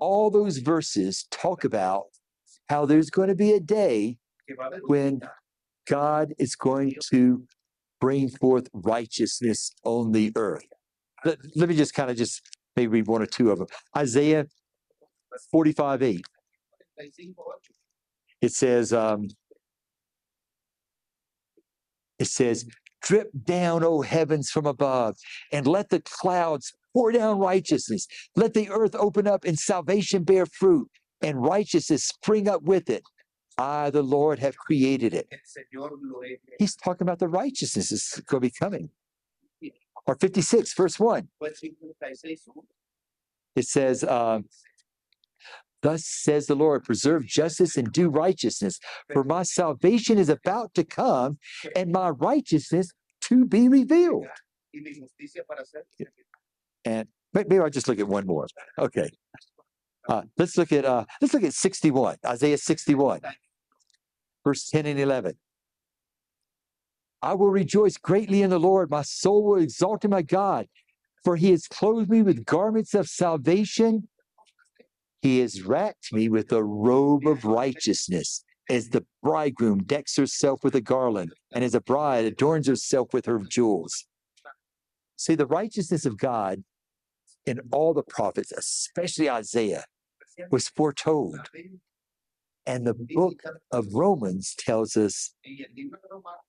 All 0.00 0.30
those 0.30 0.58
verses 0.58 1.26
talk 1.30 1.64
about 1.64 2.06
how 2.68 2.84
there's 2.84 3.10
going 3.10 3.28
to 3.28 3.34
be 3.34 3.52
a 3.52 3.60
day 3.60 4.18
when 4.86 5.20
God 5.88 6.34
is 6.38 6.54
going 6.54 6.94
to 7.10 7.44
bring 8.00 8.28
forth 8.28 8.68
righteousness 8.72 9.72
on 9.84 10.12
the 10.12 10.32
earth. 10.36 10.66
Let, 11.24 11.38
let 11.56 11.68
me 11.68 11.76
just 11.76 11.94
kind 11.94 12.10
of 12.10 12.16
just 12.16 12.42
maybe 12.76 12.88
read 12.88 13.06
one 13.06 13.22
or 13.22 13.26
two 13.26 13.50
of 13.50 13.58
them. 13.58 13.68
Isaiah 13.96 14.46
45 15.50 16.02
8. 16.02 16.20
It 18.40 18.52
says, 18.52 18.92
um, 18.92 19.28
it 22.18 22.26
says, 22.26 22.66
drip 23.02 23.28
down, 23.44 23.84
O 23.84 24.02
heavens 24.02 24.50
from 24.50 24.66
above, 24.66 25.16
and 25.52 25.66
let 25.66 25.88
the 25.90 26.00
clouds 26.00 26.72
pour 26.92 27.12
down 27.12 27.38
righteousness. 27.38 28.06
Let 28.36 28.54
the 28.54 28.70
earth 28.70 28.94
open 28.94 29.26
up 29.26 29.44
and 29.44 29.58
salvation 29.58 30.24
bear 30.24 30.46
fruit, 30.46 30.88
and 31.22 31.40
righteousness 31.40 32.04
spring 32.04 32.48
up 32.48 32.62
with 32.62 32.90
it. 32.90 33.02
I, 33.58 33.90
the 33.90 34.02
Lord, 34.02 34.38
have 34.38 34.56
created 34.56 35.14
it. 35.14 35.28
He's 36.58 36.76
talking 36.76 37.04
about 37.04 37.18
the 37.18 37.28
righteousness 37.28 37.90
is 37.90 38.22
going 38.26 38.40
to 38.42 38.46
be 38.48 38.52
coming. 38.56 38.90
Or 40.06 40.14
56, 40.14 40.72
verse 40.74 40.98
1. 40.98 41.28
It 43.56 43.66
says, 43.66 44.04
um, 44.04 44.46
Thus 45.82 46.04
says 46.06 46.46
the 46.46 46.54
Lord, 46.56 46.84
preserve 46.84 47.26
justice 47.26 47.76
and 47.76 47.92
do 47.92 48.08
righteousness, 48.08 48.80
for 49.12 49.22
my 49.22 49.42
salvation 49.44 50.18
is 50.18 50.28
about 50.28 50.74
to 50.74 50.84
come 50.84 51.38
and 51.76 51.92
my 51.92 52.10
righteousness 52.10 52.92
to 53.22 53.44
be 53.44 53.68
revealed. 53.68 54.26
And 56.84 57.08
maybe 57.32 57.58
I'll 57.58 57.70
just 57.70 57.88
look 57.88 58.00
at 58.00 58.08
one 58.08 58.26
more. 58.26 58.46
Okay. 58.78 59.10
Uh, 60.08 60.22
let's 60.38 60.56
look 60.56 60.72
at 60.72 60.84
uh, 60.84 61.04
let's 61.20 61.34
look 61.34 61.42
at 61.44 61.52
61, 61.52 62.16
Isaiah 62.26 62.58
61, 62.58 63.20
verse 64.48 64.64
10 64.70 64.86
and 64.86 64.98
11. 64.98 65.34
I 67.20 67.34
will 67.34 67.50
rejoice 67.50 67.98
greatly 67.98 68.40
in 68.40 68.48
the 68.48 68.58
Lord. 68.58 68.90
My 68.90 69.02
soul 69.02 69.44
will 69.44 69.60
exalt 69.60 70.06
in 70.06 70.10
my 70.10 70.22
God, 70.22 70.66
for 71.22 71.36
he 71.36 71.50
has 71.50 71.66
clothed 71.66 72.08
me 72.08 72.22
with 72.22 72.46
garments 72.46 72.94
of 72.94 73.08
salvation. 73.08 74.08
He 75.20 75.40
has 75.40 75.62
wrapped 75.62 76.14
me 76.14 76.30
with 76.30 76.50
a 76.52 76.64
robe 76.64 77.26
of 77.26 77.44
righteousness, 77.44 78.42
as 78.70 78.88
the 78.88 79.04
bridegroom 79.22 79.82
decks 79.82 80.16
herself 80.16 80.64
with 80.64 80.74
a 80.74 80.80
garland, 80.80 81.34
and 81.52 81.62
as 81.62 81.74
a 81.74 81.82
bride 81.82 82.24
adorns 82.24 82.68
herself 82.68 83.12
with 83.12 83.26
her 83.26 83.40
jewels. 83.40 84.06
See, 85.16 85.34
the 85.34 85.46
righteousness 85.46 86.06
of 86.06 86.16
God 86.16 86.64
in 87.44 87.60
all 87.70 87.92
the 87.92 88.02
prophets, 88.02 88.52
especially 88.52 89.28
Isaiah, 89.28 89.84
was 90.50 90.68
foretold. 90.68 91.50
And 92.68 92.86
the 92.86 92.94
book 93.14 93.42
of 93.72 93.86
Romans 93.94 94.54
tells 94.58 94.94
us 94.94 95.34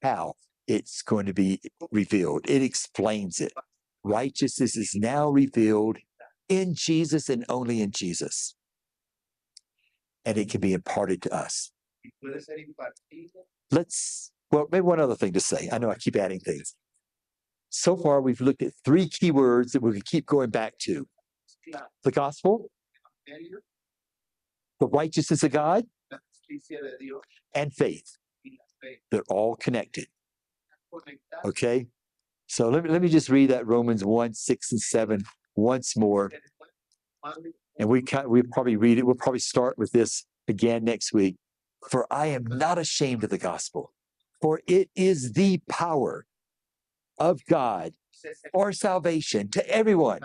how 0.03 0.33
it's 0.67 1.01
going 1.01 1.25
to 1.27 1.33
be 1.33 1.61
revealed. 1.91 2.41
It 2.45 2.61
explains 2.61 3.39
it. 3.39 3.53
Righteousness 4.03 4.75
is 4.75 4.93
now 4.93 5.29
revealed 5.29 5.97
in 6.49 6.73
Jesus 6.75 7.29
and 7.29 7.45
only 7.47 7.81
in 7.81 7.91
Jesus. 7.91 8.53
And 10.25 10.37
it 10.37 10.49
can 10.49 10.59
be 10.59 10.73
imparted 10.73 11.21
to 11.21 11.33
us. 11.33 11.71
Let's, 13.71 14.31
well, 14.51 14.67
maybe 14.73 14.81
one 14.81 14.99
other 14.99 15.15
thing 15.15 15.31
to 15.31 15.39
say. 15.39 15.69
I 15.71 15.77
know 15.77 15.89
I 15.89 15.95
keep 15.95 16.17
adding 16.17 16.41
things. 16.41 16.75
So 17.69 17.95
far, 17.95 18.21
we've 18.21 18.41
looked 18.41 18.61
at 18.61 18.73
three 18.83 19.07
key 19.07 19.31
words 19.31 19.71
that 19.71 19.81
we 19.81 19.93
can 19.93 20.01
keep 20.01 20.25
going 20.25 20.49
back 20.49 20.73
to 20.79 21.07
the 22.03 22.11
gospel, 22.11 22.69
the 24.79 24.87
righteousness 24.87 25.43
of 25.43 25.51
God, 25.51 25.85
and 27.55 27.73
faith. 27.73 28.17
They're 29.11 29.23
all 29.29 29.55
connected. 29.55 30.07
Okay. 31.45 31.87
So 32.47 32.69
let 32.69 32.83
me, 32.83 32.89
let 32.89 33.01
me 33.01 33.09
just 33.09 33.29
read 33.29 33.51
that 33.51 33.67
Romans 33.67 34.03
1, 34.03 34.33
6, 34.33 34.71
and 34.71 34.81
7 34.81 35.23
once 35.55 35.95
more. 35.95 36.31
And 37.77 37.89
we 37.89 38.01
can 38.01 38.29
we 38.29 38.41
probably 38.41 38.75
read 38.75 38.97
it. 38.97 39.05
We'll 39.05 39.15
probably 39.15 39.39
start 39.39 39.77
with 39.77 39.91
this 39.91 40.25
again 40.47 40.83
next 40.83 41.13
week. 41.13 41.35
For 41.89 42.11
I 42.11 42.27
am 42.27 42.45
not 42.45 42.77
ashamed 42.77 43.23
of 43.23 43.29
the 43.29 43.37
gospel, 43.37 43.93
for 44.41 44.61
it 44.67 44.89
is 44.95 45.33
the 45.33 45.61
power 45.69 46.25
of 47.17 47.45
God 47.45 47.93
for 48.51 48.71
salvation 48.71 49.49
to 49.51 49.67
everyone, 49.69 50.21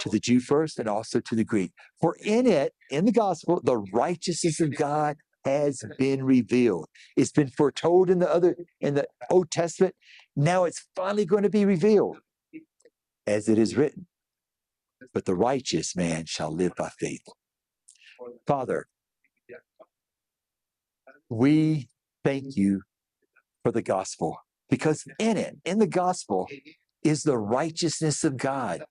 to 0.00 0.08
the 0.08 0.20
Jew 0.20 0.40
first 0.40 0.78
and 0.78 0.88
also 0.88 1.20
to 1.20 1.34
the 1.34 1.44
Greek. 1.44 1.72
For 2.00 2.16
in 2.22 2.46
it, 2.46 2.72
in 2.90 3.04
the 3.04 3.12
gospel, 3.12 3.60
the 3.62 3.78
righteousness 3.78 4.60
of 4.60 4.76
God 4.76 5.16
has 5.44 5.82
been 5.98 6.24
revealed. 6.24 6.86
It's 7.16 7.32
been 7.32 7.48
foretold 7.48 8.10
in 8.10 8.18
the 8.18 8.30
other 8.30 8.56
in 8.80 8.94
the 8.94 9.06
Old 9.30 9.50
Testament. 9.50 9.94
Now 10.36 10.64
it's 10.64 10.86
finally 10.94 11.24
going 11.24 11.42
to 11.44 11.50
be 11.50 11.64
revealed, 11.64 12.18
as 13.26 13.48
it 13.48 13.58
is 13.58 13.76
written. 13.76 14.06
But 15.14 15.24
the 15.24 15.34
righteous 15.34 15.96
man 15.96 16.26
shall 16.26 16.50
live 16.50 16.74
by 16.76 16.90
faith. 16.98 17.24
Father, 18.46 18.86
we 21.28 21.88
thank 22.24 22.56
you 22.56 22.82
for 23.62 23.72
the 23.72 23.82
gospel 23.82 24.38
because 24.68 25.04
in 25.18 25.36
it, 25.36 25.56
in 25.64 25.78
the 25.78 25.86
gospel, 25.86 26.48
is 27.02 27.22
the 27.22 27.38
righteousness 27.38 28.24
of 28.24 28.36
God. 28.36 28.84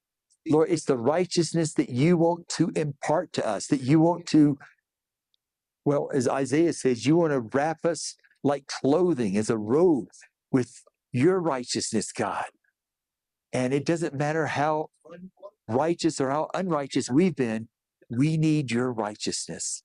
Lord, 0.47 0.69
it's 0.69 0.85
the 0.85 0.97
righteousness 0.97 1.73
that 1.73 1.89
you 1.89 2.17
want 2.17 2.47
to 2.49 2.71
impart 2.75 3.33
to 3.33 3.47
us, 3.47 3.67
that 3.67 3.81
you 3.81 3.99
want 3.99 4.25
to, 4.27 4.57
well, 5.85 6.09
as 6.13 6.27
Isaiah 6.27 6.73
says, 6.73 7.05
you 7.05 7.17
want 7.17 7.33
to 7.33 7.39
wrap 7.39 7.85
us 7.85 8.15
like 8.43 8.67
clothing, 8.67 9.37
as 9.37 9.49
a 9.49 9.57
robe 9.57 10.07
with 10.51 10.83
your 11.11 11.39
righteousness, 11.39 12.11
God. 12.11 12.45
And 13.51 13.73
it 13.73 13.85
doesn't 13.85 14.13
matter 14.13 14.47
how 14.47 14.89
righteous 15.67 16.19
or 16.21 16.29
how 16.29 16.49
unrighteous 16.53 17.09
we've 17.09 17.35
been, 17.35 17.67
we 18.09 18.37
need 18.37 18.71
your 18.71 18.91
righteousness. 18.91 19.83